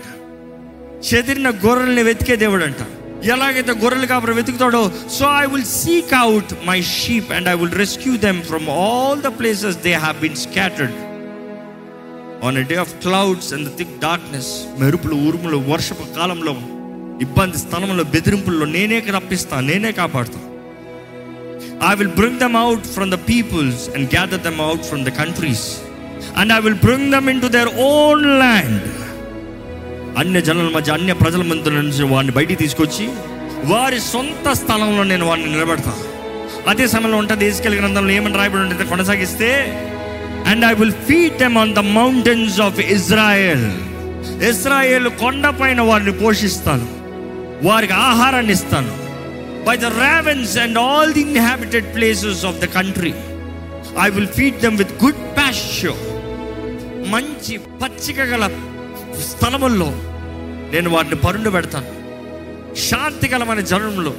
చెదిరిన 1.15 1.51
గొర్రెల్ని 1.51 2.03
వెతికే 2.03 2.37
దేవుడు 2.37 2.65
అంట 2.65 2.83
ఎలాగైతే 3.25 3.73
గొర్రెలు 3.83 4.07
కాపురం 4.07 4.37
వెతుకుతాడో 4.37 4.83
so 5.17 5.25
I 5.41 5.45
will 5.53 5.69
seek 5.77 6.13
out 6.15 6.53
my 6.67 6.79
sheep 6.93 7.31
and 7.33 7.49
I 7.49 7.55
will 7.55 7.77
rescue 7.79 8.15
them 8.27 8.41
from 8.43 8.67
all 8.79 9.21
the 9.21 9.33
places 9.39 9.79
they 9.87 9.93
have 9.97 10.19
been 10.21 10.41
scattered 10.45 10.97
on 12.47 12.59
a 12.59 12.65
day 12.73 12.77
of 12.77 12.95
clouds 13.03 13.51
and 13.55 13.69
thick 13.79 13.95
darkness 14.01 14.51
మెరుపులు 14.79 15.17
ఉరుములు 15.29 15.61
వర్షపు 15.71 16.07
కాలంలో 16.19 16.55
ఇబ్బంది 17.21 17.59
స్థలంలో 17.59 18.05
బెదిరింపుల్లో 18.15 18.67
నేనే 18.67 18.99
రప్పిస్తా 19.19 19.61
నేనే 19.61 19.93
కాపాడుతాను 19.93 20.45
I 21.91 21.95
will 21.95 22.15
bring 22.19 22.39
them 22.39 22.57
out 22.57 22.87
from 22.87 23.11
the 23.11 23.19
peoples 23.31 23.83
and 23.95 24.09
gather 24.15 24.43
them 24.47 24.61
out 24.61 24.85
from 24.85 25.05
the 25.05 25.13
countries 25.19 25.67
and 26.37 26.53
I 26.53 26.61
will 26.67 26.81
bring 26.85 27.09
them 27.13 27.29
into 27.41 27.51
their 27.57 27.71
own 27.89 28.25
land 28.43 28.87
అన్య 30.21 30.41
జనుల 30.41 30.69
మధ్య 30.69 30.93
అన్య 30.93 31.13
ప్రజల 31.13 31.43
మధ్య 31.43 31.71
నుంచి 31.71 32.05
వాడిని 32.05 32.33
బయటికి 32.33 32.59
తీసుకొచ్చి 32.59 33.07
వారి 33.65 34.01
సొంత 34.01 34.53
స్థలంలో 34.53 35.03
నేను 35.03 35.25
వాడిని 35.27 35.49
నిలబెడతా. 35.53 35.93
అదే 36.71 36.89
సమయంలో 36.89 37.19
ఉంటుంది 37.19 37.45
తీసుకెళ్ళి 37.45 37.79
గ్రంథంలో 37.79 38.13
ఏమని 38.13 38.39
రాయబడి 38.39 38.63
ఉంటుంది 38.63 38.85
కొనసాగిస్తే 38.85 39.49
and 40.51 40.65
I 40.65 40.73
will 40.75 40.97
feed 41.09 41.39
them 41.39 41.59
on 41.59 41.75
the 41.75 41.79
mountains 41.79 42.61
of 42.61 42.81
Israel 42.81 43.67
Israel 44.51 45.09
కొండపైన 45.23 45.81
వారిని 45.81 46.13
పోషిస్తాను 46.13 46.87
వారికి 47.63 47.93
ఆహారాన్ని 47.93 48.53
ఇస్తాను. 48.53 48.93
By 49.67 49.77
the 49.77 49.85
ravines 49.85 50.59
and 50.59 50.79
all 50.79 51.13
the 51.13 51.21
inhabited 51.21 51.95
places 51.95 52.45
of 52.45 52.59
the 52.65 52.65
country 52.79 53.15
I 54.07 54.09
will 54.17 54.33
feed 54.39 54.59
them 54.61 54.79
with 54.79 55.05
good 55.05 55.23
pasture 55.39 55.95
మంచి 57.15 57.57
పచ్చిక 57.83 58.21
గల 58.21 58.45
స్థలముల్లో 59.21 59.91
నేను 60.73 60.91
వారిని 60.91 61.15
పరుండు 61.15 61.51
పెడతాను. 61.51 61.87
శాంతికరమైన 62.77 63.61
జనంలో 63.61 64.15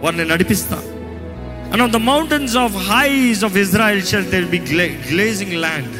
వారిని 0.00 0.24
నడిపిస్తాను 0.24 0.88
and 1.72 1.82
on 1.82 1.92
the 1.92 1.96
mountains 1.96 2.56
of 2.56 2.76
heights 2.76 3.44
of 3.44 3.56
Israel 3.56 4.02
shall 4.02 4.24
their 4.24 4.46
be 4.46 4.58
grazing 4.58 5.52
land 5.52 5.96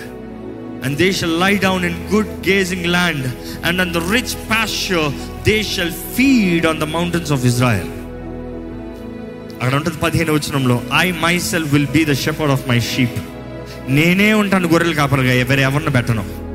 and 0.87 0.99
they 0.99 1.12
shall 1.12 1.40
lie 1.40 1.57
down 1.57 1.85
in 1.85 2.14
good 2.14 2.49
grazing 2.49 2.87
land 2.87 3.27
and 3.66 3.81
on 3.81 3.92
the 3.92 3.96
rich 3.96 4.35
pasture 4.51 5.12
they 5.42 5.62
shall 5.62 5.92
feed 5.92 6.66
on 6.66 6.81
the 6.81 6.83
mountains 6.83 7.33
of 7.33 7.44
Israel 7.44 7.88
అక్కడ 9.62 9.75
ఉంటుంది 9.75 9.99
పదిహేను 9.99 10.33
వచనంలో 10.33 10.83
I 10.94 11.11
myself 11.38 11.72
will 11.72 11.87
be 11.87 12.05
the 12.05 12.12
shepherd 12.12 12.53
of 12.53 12.68
my 12.68 12.81
sheep 12.81 13.18
నేనే 13.88 14.33
ఉంటాను 14.33 14.68
గొర్రెలు 14.68 14.94
కాపరగా 14.94 15.33
ఎవరు 15.33 15.61
ఎవరిని 15.61 15.90
పెట్టను. 15.90 16.45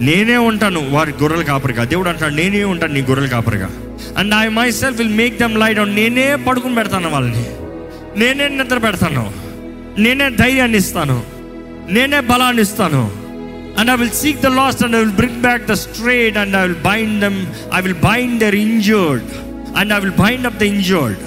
నేనే 0.00 0.36
ఉంటాను 0.36 0.90
వారి 0.90 1.12
గొర్రెలు 1.12 1.44
కాపరిగా. 1.44 1.84
దేవుడు 1.84 2.08
అంటాడు 2.08 2.34
నేనే 2.34 2.64
ఉంటాను 2.64 2.92
నీ 2.92 3.00
గొర్రెలు 3.00 3.28
కాపరిగా. 3.28 3.70
And 4.18 4.34
I 4.34 4.48
myself 4.70 4.98
will 4.98 5.14
make 5.14 5.38
them 5.38 5.58
lie 5.58 5.78
down 5.78 5.92
నేనే 5.92 6.36
పడుకుని 6.36 6.74
పెడతాను 6.74 7.10
వాళ్ళని. 7.10 7.46
నేనే 8.20 8.48
నిద్ర 8.48 8.78
పెడతాను. 8.78 9.32
నేనే 9.98 10.30
ధైర్యాన్ని 10.30 10.78
ఇస్తాను. 10.78 11.22
నేనే 11.90 12.20
బలాన్ని 12.20 12.62
ఇస్తాను. 12.62 13.22
And 13.78 13.90
I 13.90 13.96
will 13.96 14.10
seek 14.10 14.40
the 14.40 14.46
lost 14.46 14.84
and 14.84 14.96
I 14.96 14.98
will 14.98 15.10
bring 15.10 15.40
back 15.40 15.66
the 15.66 15.72
strayed 15.72 16.36
and 16.36 16.56
I 16.56 16.60
will 16.60 16.82
bind 16.82 17.20
them 17.20 17.46
I 17.74 17.80
will 17.80 17.94
bind 17.94 18.40
their 18.40 18.54
injured 18.54 19.22
and 19.76 19.92
I 19.92 19.98
will 19.98 20.20
bind 20.20 20.46
up 20.46 20.56
the 20.56 20.62
injured 20.62 21.18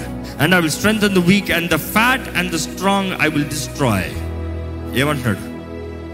and 0.42 0.54
I 0.54 0.58
will 0.58 0.70
strengthen 0.70 1.02
the 1.02 1.18
weak 1.18 1.50
and 1.50 1.70
the 1.70 1.74
fat 1.74 2.36
and 2.36 2.52
the 2.52 2.56
strong 2.56 3.12
I 3.22 3.28
will 3.28 3.44
destroy 3.44 4.10
ఏమంటున్నాడు? 4.98 5.56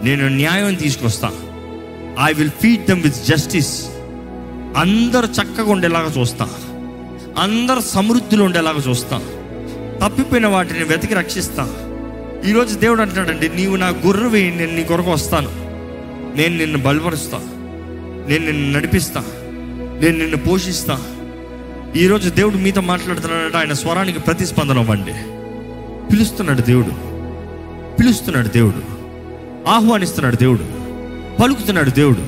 నేను 0.05 0.29
న్యాయం 0.29 0.75
తీసుకొస్తాను 0.75 1.52
I 2.21 2.33
will 2.33 2.51
feed 2.51 2.87
them 2.87 3.03
with 3.03 3.25
justice 3.25 3.87
అందరు 4.77 5.27
చక్కగా 5.27 5.73
ఉండేలాగా 5.73 6.21
చూస్తా. 6.21 6.49
అందరు 7.39 7.81
సమృద్ధులు 7.81 8.45
ఉండేలాగా 8.45 8.79
చూస్తా. 8.89 9.23
తప్పిపోయిన 10.03 10.47
వాటిని 10.47 10.85
వెతికి 10.85 11.15
రక్షిస్తా. 11.15 11.75
ఈరోజు 12.47 12.79
దేవుడు 12.79 13.01
అంటున్నాడండి 13.01 13.49
నీవు 13.49 13.77
నా 13.77 13.89
గుర్రవి 13.89 14.51
నేను 14.51 14.77
నీ 14.77 14.85
కొరకు 14.85 15.11
వస్తాను. 15.11 15.51
నేను 16.37 16.57
నిన్ను 16.57 16.79
బలపరుస్తా. 16.79 17.39
నేను 18.29 18.47
నిన్ను 18.47 18.79
నడిపిస్తా. 18.79 19.21
నేను 20.03 20.19
నిన్ను 20.19 20.37
పోషిస్తా. 20.37 21.03
ఈరోజు 21.97 22.31
దేవుడు 22.31 22.57
మీతో 22.57 22.81
మాట్లాడుతున్నాడంటే 22.81 23.59
ఆయన 23.59 23.73
స్వరానికి 23.73 24.19
ప్రతిస్పందన 24.19 24.79
అవ్వండి 24.79 25.13
పిలుస్తున్నాడు 26.13 26.63
దేవుడు. 26.63 27.13
పిలుస్తున్నాడు 27.97 28.49
దేవుడు. 28.49 28.83
ఆహ్వానిస్తున్నాడు 29.69 30.37
దేవుడు. 30.37 30.82
పలుకుతున్నాడు 31.43 31.91
దేవుడు. 31.91 32.27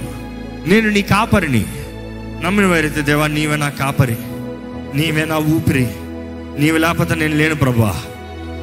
నేను 0.69 0.91
నీ 0.91 1.03
కాపరిని. 1.03 1.65
నమ్మిన 2.45 2.67
వారైతే 2.67 3.03
దేవా 3.03 3.27
నీవే 3.27 3.57
నా 3.57 3.69
కాపరి. 3.69 4.17
నీవే 4.95 5.25
నా 5.25 5.39
ఊపిరి. 5.39 5.87
నీవు 6.59 6.77
లేకపోతే 6.77 7.15
నేను 7.15 7.37
లేను 7.37 7.55
ప్రభా 7.55 8.03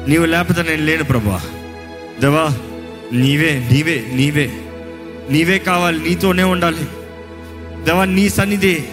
నీవు 0.08 0.24
లేకపోతే 0.24 0.62
నేను 0.62 0.82
లేను 0.82 1.04
ప్రభా 1.04 1.42
దేవా 2.20 2.50
నీవే 3.12 3.68
నీవే 3.72 4.04
నీవే. 4.14 4.52
నీవే 5.30 5.58
కావాలి 5.58 6.08
నీతోనే 6.08 6.42
ఉండాలి. 6.42 6.84
దేవా 7.84 8.04
నీ 8.04 8.28
సన్నిధి. 8.28 8.84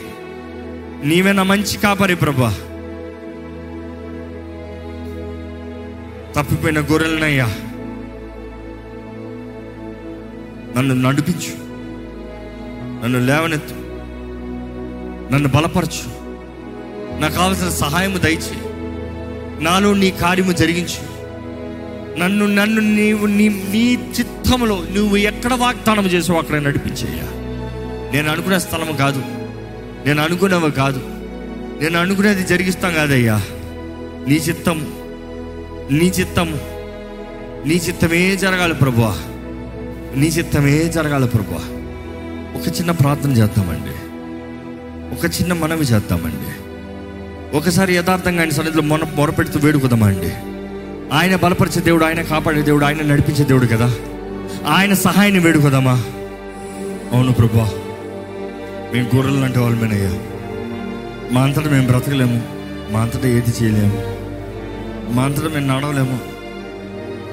నీవే 1.04 1.32
నా 1.32 1.44
మంచి 1.44 1.78
కాపరి 1.78 2.16
ప్రభా 2.16 2.56
తప్పిపోయిన 6.36 6.80
గొర్రెలనయ్యా. 6.80 7.56
నన్ను 10.78 10.96
నడిపించు. 10.96 11.70
నన్ను 13.04 13.20
లేవనెత్తు. 13.20 13.74
నన్ను 15.34 15.50
బలపరచు. 15.50 16.20
నాకు 17.20 17.34
కావలసిన 17.34 17.70
సహాయము 17.70 18.18
దయచే 18.18 18.70
నాలో 19.64 19.94
నీ 19.94 20.12
కార్యము 20.12 20.52
జరిగించు. 20.52 21.10
నన్ను 22.20 22.46
నన్ను 22.46 22.82
నీవు 22.82 23.26
నీ 23.26 23.50
నీ 23.50 23.94
చిత్తంలో 24.20 24.86
నువ్వు 24.92 25.18
ఎక్కడ 25.18 25.54
వాగ్దానం 25.54 26.06
చేసావు 26.06 26.40
అక్కడ 26.40 26.62
నడిపించేయ్యా. 26.62 27.24
నేను 28.14 28.32
అనుకునే 28.32 28.60
స్థలము 28.60 28.92
కాదు. 28.92 29.24
నేను 30.06 30.24
అనుకునేవి 30.24 30.72
కాదు. 30.72 31.02
నేను 31.82 32.00
అనుకునేది 32.00 32.44
జరిగిస్తాం 32.44 32.94
కాదయ్యా. 32.94 33.42
నీ 34.28 34.36
చిత్తం 34.36 34.88
నీ 35.92 36.06
చిత్తం 36.06 36.60
నీ 37.66 37.76
చిత్తమే 37.76 38.36
జరగాలి 38.36 38.74
ప్రభువా. 38.74 39.16
నీ 40.16 40.28
చిత్తమే 40.28 40.84
జరగాలి 40.84 41.28
ప్రభువా 41.28 41.60
ఒక 42.62 42.68
చిన్న 42.68 42.92
ప్రార్థన 42.92 43.32
చేద్దామండి. 43.32 43.92
ఒక 45.16 45.42
చిన్న 45.42 45.54
మనవి 45.54 45.84
చేద్దామండి. 45.84 46.70
ఒకసారి 47.58 47.96
యథార్థంగా 47.96 48.40
ఆయన 48.40 48.50
సన్నిధిలో 48.50 48.84
మొన 48.84 49.00
మొరపెడుతూ 49.16 49.60
వేడుకుదామండి. 49.60 50.32
ఆయన 51.16 51.36
బలపరిచే 51.36 51.82
దేవుడు 51.82 52.06
ఆయన 52.06 52.22
కాపాడే 52.22 52.62
దేవుడు 52.62 52.86
ఆయన 52.86 53.02
నడిపించే 53.02 53.44
దేవుడు 53.46 53.66
కదా. 53.66 53.94
ఆయన 54.68 54.94
సహాయాన్ని 54.94 55.40
వేడుకుదామా? 55.40 56.04
అవును 57.12 57.32
ప్రభా. 57.32 57.72
మేము 58.94 59.16
గొర్రెలు 59.16 59.38
అంటే 59.38 59.60
వాళ్ళమేనయ్యా 59.60 60.20
మా 61.32 61.42
అంతటా 61.42 61.70
మేము 61.70 61.88
బ్రతకలేము. 61.88 62.42
మా 62.92 63.00
అంతటా 63.00 63.28
ఏది 63.28 63.64
చేయలేము. 63.64 64.04
మా 65.14 65.24
అంతటా 65.24 65.48
మేము 65.48 65.78
నడవలేము. 65.78 66.39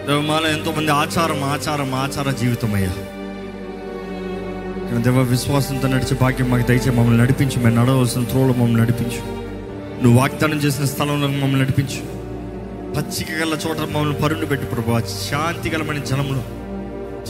దేవమాలో 0.08 0.48
ఎంతోమంది 0.48 0.90
ఆచారం 0.90 1.44
ఆచారం 1.44 1.94
ఆచార 1.94 2.30
జీవితం 2.30 2.74
అయ్యా 2.74 2.92
దేవ 4.98 5.20
విశ్వాసంతో 5.20 5.88
నడిచే 5.88 6.16
భాగ్యం 6.20 6.50
మాకు 6.50 6.66
దయచే 6.66 6.90
మమ్మల్ని 6.90 7.22
నడిపించు. 7.22 7.62
మేము 7.62 7.82
నడవలసిన 7.82 8.24
త్రోలు 8.24 8.52
మమ్మల్ని 8.52 8.80
నడిపించు. 8.80 9.36
నువ్వు 10.02 10.20
వాగ్దానం 10.20 10.58
చేసిన 10.58 10.84
స్థలంలో 10.84 11.28
మమ్మల్ని 11.28 11.60
నడిపించు. 11.60 12.16
పచ్చిక 12.94 13.26
గల 13.30 13.58
చోట 13.68 13.78
మమ్మల్ని 13.78 14.14
పరుండు 14.14 14.46
పెట్టి 14.46 14.66
ప్రభా. 14.66 15.02
శాంతి 15.30 15.70
గలమైన 15.70 15.98
జలంలో 15.98 16.44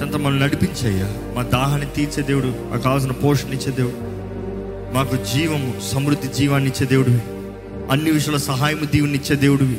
చెంత 0.01 0.15
మమ్మల్ని 0.15 0.43
నడిపించయ్యా. 0.43 1.35
మా 1.37 1.43
దాహాన్ని 1.43 1.87
తీర్చే 1.87 2.23
దేవుడు 2.23 2.47
మాకు 2.47 2.83
కావాల్సిన 2.83 3.12
పోషణ 3.12 3.49
ఇచ్చే 3.49 3.73
దేవుడు. 3.73 3.97
మాకు 4.95 5.17
జీవము 5.17 5.75
సమృద్ధి 5.93 6.29
జీవాన్ని 6.29 6.71
ఇచ్చే 6.71 6.87
దేవుడివి. 6.87 7.21
అన్ని 7.91 8.11
విషయాల 8.11 8.37
సహాయము 8.37 8.85
దీవుని 8.85 9.15
ఇచ్చే 9.15 9.37
దేవుడివి. 9.37 9.79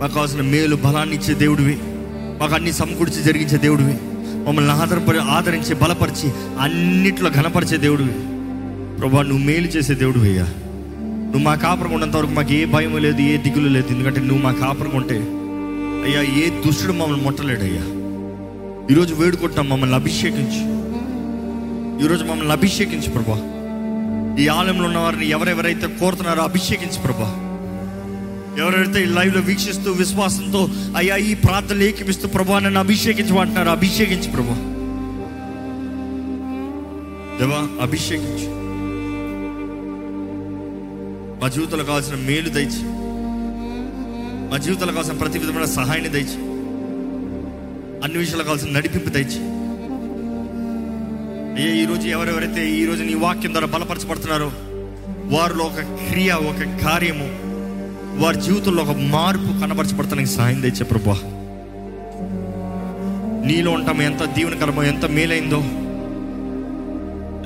మాకు 0.00 0.14
కావాల్సిన 0.14 0.40
మేలు 0.40 0.76
బలాన్ని 0.76 1.16
ఇచ్చే 1.16 1.34
దేవుడివి. 1.34 1.78
మాకు 2.40 2.54
అన్ని 2.54 2.72
సమకూర్చి 2.72 3.22
జరిగించే 3.22 3.58
దేవుడివి. 3.58 3.94
మమ్మల్ని 4.46 4.72
ఆదరపరి 4.72 5.18
ఆదరించి 5.18 5.74
బలపరిచి 5.74 6.32
అన్నిట్లో 6.60 7.30
ఘనపరిచే 7.30 7.76
దేవుడివి. 7.76 8.12
ప్రభా 8.98 9.22
నువ్వు 9.22 9.44
మేలు 9.44 9.66
చేసే 9.66 9.94
దేవుడు 9.94 10.18
అయ్యా. 10.18 10.44
నువ్వు 11.02 11.38
మా 11.38 11.54
కాపురం 11.54 11.90
ఉన్నంతవరకు 11.90 12.30
మాకు 12.30 12.52
ఏ 12.52 12.64
భయం 12.64 12.96
లేదు 12.96 13.20
ఏ 13.20 13.36
దిగులు 13.36 13.68
లేదు. 13.68 13.92
ఎందుకంటే 13.92 14.20
నువ్వు 14.20 14.42
మా 14.42 14.52
కాపురం 14.52 14.90
ఉంటే 14.94 15.14
అయ్యా 16.04 16.22
ఏ 16.22 16.50
దుష్టుడు 16.50 16.92
మమ్మల్ని 16.92 17.24
ముట్టలేడయ్యా. 17.24 17.82
ఈరోజు 18.90 19.14
వేడుకుంటాం 19.14 19.68
మమ్మల్ని 19.68 19.96
అభిషేకించు. 19.96 20.78
ఈరోజు 22.04 22.24
మమ్మల్ని 22.24 22.52
అభిషేకించు 22.52 23.10
ప్రభా. 23.10 23.42
ఈ 24.38 24.48
ఆలయంలో 24.48 24.84
ఉన్న 24.84 24.98
వారిని 24.98 25.28
ఎవరెవరైతే 25.28 25.86
కోరుతున్నారో 25.86 26.42
అభిషేకించు 26.42 27.02
ప్రభా. 27.02 27.47
ఎవరైతే 28.58 29.02
ఈ 29.02 29.04
లైవ్లో 29.04 29.40
వీక్షిస్తూ 29.40 29.92
విశ్వాసంతో 29.92 30.60
అయ్యా 30.96 31.16
ఈ 31.16 31.34
ప్రార్థనలు 31.34 31.82
ఏకిపిస్తూ 31.82 32.28
ప్రభా 32.28 32.58
నన్ను 32.58 32.80
అభిషేకించమంటున్నారు 32.80 33.70
అభిషేకించు 33.70 34.30
ప్రభా. 34.30 34.56
దేవా 37.38 37.60
అభిషేకించు. 37.82 38.48
మా 41.42 41.48
జీవితంలో 41.48 41.84
కావాల్సిన 41.84 42.14
మేలు 42.14 42.48
దయచి 42.48 42.84
మా 44.50 44.56
జీవితంలో 44.56 44.92
కావాల్సిన 44.92 45.16
ప్రతి 45.18 45.38
విధమైన 45.38 45.64
సహాయాన్ని 45.64 46.08
దయచి 46.08 46.38
అన్ని 48.04 48.18
విషయాలు 48.18 48.42
కావాల్సిన 48.42 48.70
నడిపింపు 48.70 49.08
దయచి 49.08 49.40
అయ్యా 51.56 51.74
ఈరోజు 51.74 52.08
ఎవరెవరైతే 52.08 52.70
ఈరోజు 52.70 53.02
నీ 53.02 53.14
వాక్యం 53.14 53.52
ద్వారా 53.52 53.66
బలపరచబడుతున్నారో 53.66 54.50
వారిలో 55.36 55.64
ఒక 55.64 55.80
క్రియ 56.08 56.32
ఒక 56.50 56.60
కార్యము 56.84 57.28
వారి 58.18 58.40
జీవితంలో 58.40 58.82
ఒక 58.82 58.96
మార్పు 58.96 59.60
కనబరచబడతానికి 59.60 60.30
సహాయం 60.30 60.60
తెచ్చే 60.60 60.84
ప్రభా 60.84 61.18
నీలో 63.46 63.70
ఉంటాము? 63.70 64.02
ఎంత 64.02 64.24
దీవెనకరమో 64.24 64.82
ఎంత 64.82 65.06
మేలైందో. 65.06 65.56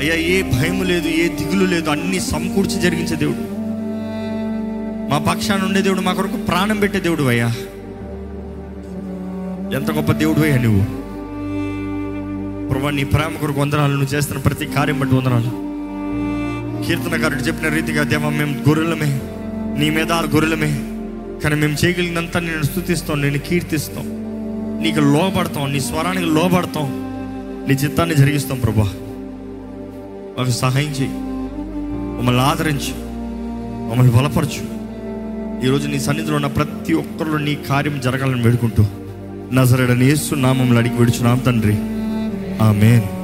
అయ్యా 0.00 0.14
ఏ 0.14 0.42
భయం 0.42 0.82
లేదు 0.82 1.08
ఏ 1.08 1.28
దిగులు 1.28 1.64
లేదు. 1.64 1.90
అన్ని 1.90 2.20
సమకూర్చి 2.20 2.80
జరిగించే 2.80 3.16
దేవుడు. 3.16 3.38
మా 5.10 5.18
పక్షాన్ని 5.18 5.66
ఉండే 5.66 5.82
దేవుడు 5.82 6.00
మా 6.00 6.12
కొరకు 6.12 6.36
ప్రాణం 6.36 6.76
పెట్టే 6.76 7.00
దేవుడు 7.00 7.22
అయ్యా. 7.22 7.46
ఎంత 9.74 9.90
గొప్ప 9.90 10.12
దేవుడు 10.12 10.40
అయ్యా 10.40 10.58
నువ్వు. 10.58 10.84
ప్రభా 12.68 12.90
నీ 12.90 13.04
ప్రేమ 13.04 13.36
కొరకు 13.40 13.60
వందనాలు. 13.60 13.92
నువ్వు 13.92 14.14
చేస్తున్న 14.14 14.40
ప్రతి 14.40 14.66
కార్యం 14.66 15.00
బట్టి 15.00 15.14
వందనాలు. 15.14 15.72
కీర్తనకారుడు 16.86 17.40
చెప్పిన 17.40 17.68
రీతిగా 17.68 18.02
దేవా 18.02 18.30
మేము 18.30 18.52
గొర్రెలమే. 18.68 19.20
నీ 19.78 19.90
మీద 19.90 20.12
ఆ 20.12 20.20
గొర్రెలమే 20.20 20.80
కానీ 21.44 21.54
మేము 21.54 21.76
చేయగలిగినంత 21.84 22.36
నేను 22.36 22.62
స్థుతిస్తాం 22.62 23.22
నేను 23.22 23.38
కీర్తిస్తాం. 23.38 24.04
నీకు 24.82 25.00
లోబడతాం 25.00 25.72
నీ 25.72 25.80
స్వరానికి 25.80 26.26
లోబడతాం. 26.26 27.02
నీ 27.68 27.74
చిత్తాన్ని 27.74 28.16
జరిగిస్తాం 28.16 28.60
ప్రభా. 28.60 28.90
మాకు 30.38 30.50
సహాయం 30.50 30.90
చేయి. 30.90 31.10
మమ్మల్ని 32.18 32.42
ఆదరించు. 32.42 32.94
మమ్మల్ని 33.90 34.12
బలపరచు. 34.12 34.82
ఈరోజు 35.66 35.88
నీ 35.88 36.00
సన్నిధిలో 36.00 36.34
ఉన్న 36.34 36.46
ప్రతి 36.46 36.94
ఒక్కరిలో 36.94 37.38
నీ 37.38 37.54
కార్యం 37.54 38.00
జరగాలని 38.00 38.42
వేడుకుంటూ. 38.42 38.84
నజరడని 39.52 40.04
యేసు 40.04 40.34
నామంలో 40.34 40.78
అడిగి 40.78 40.96
విడుచున్నాం 40.96 41.38
తండ్రి. 41.38 41.74
ఆమెన్. 42.64 43.21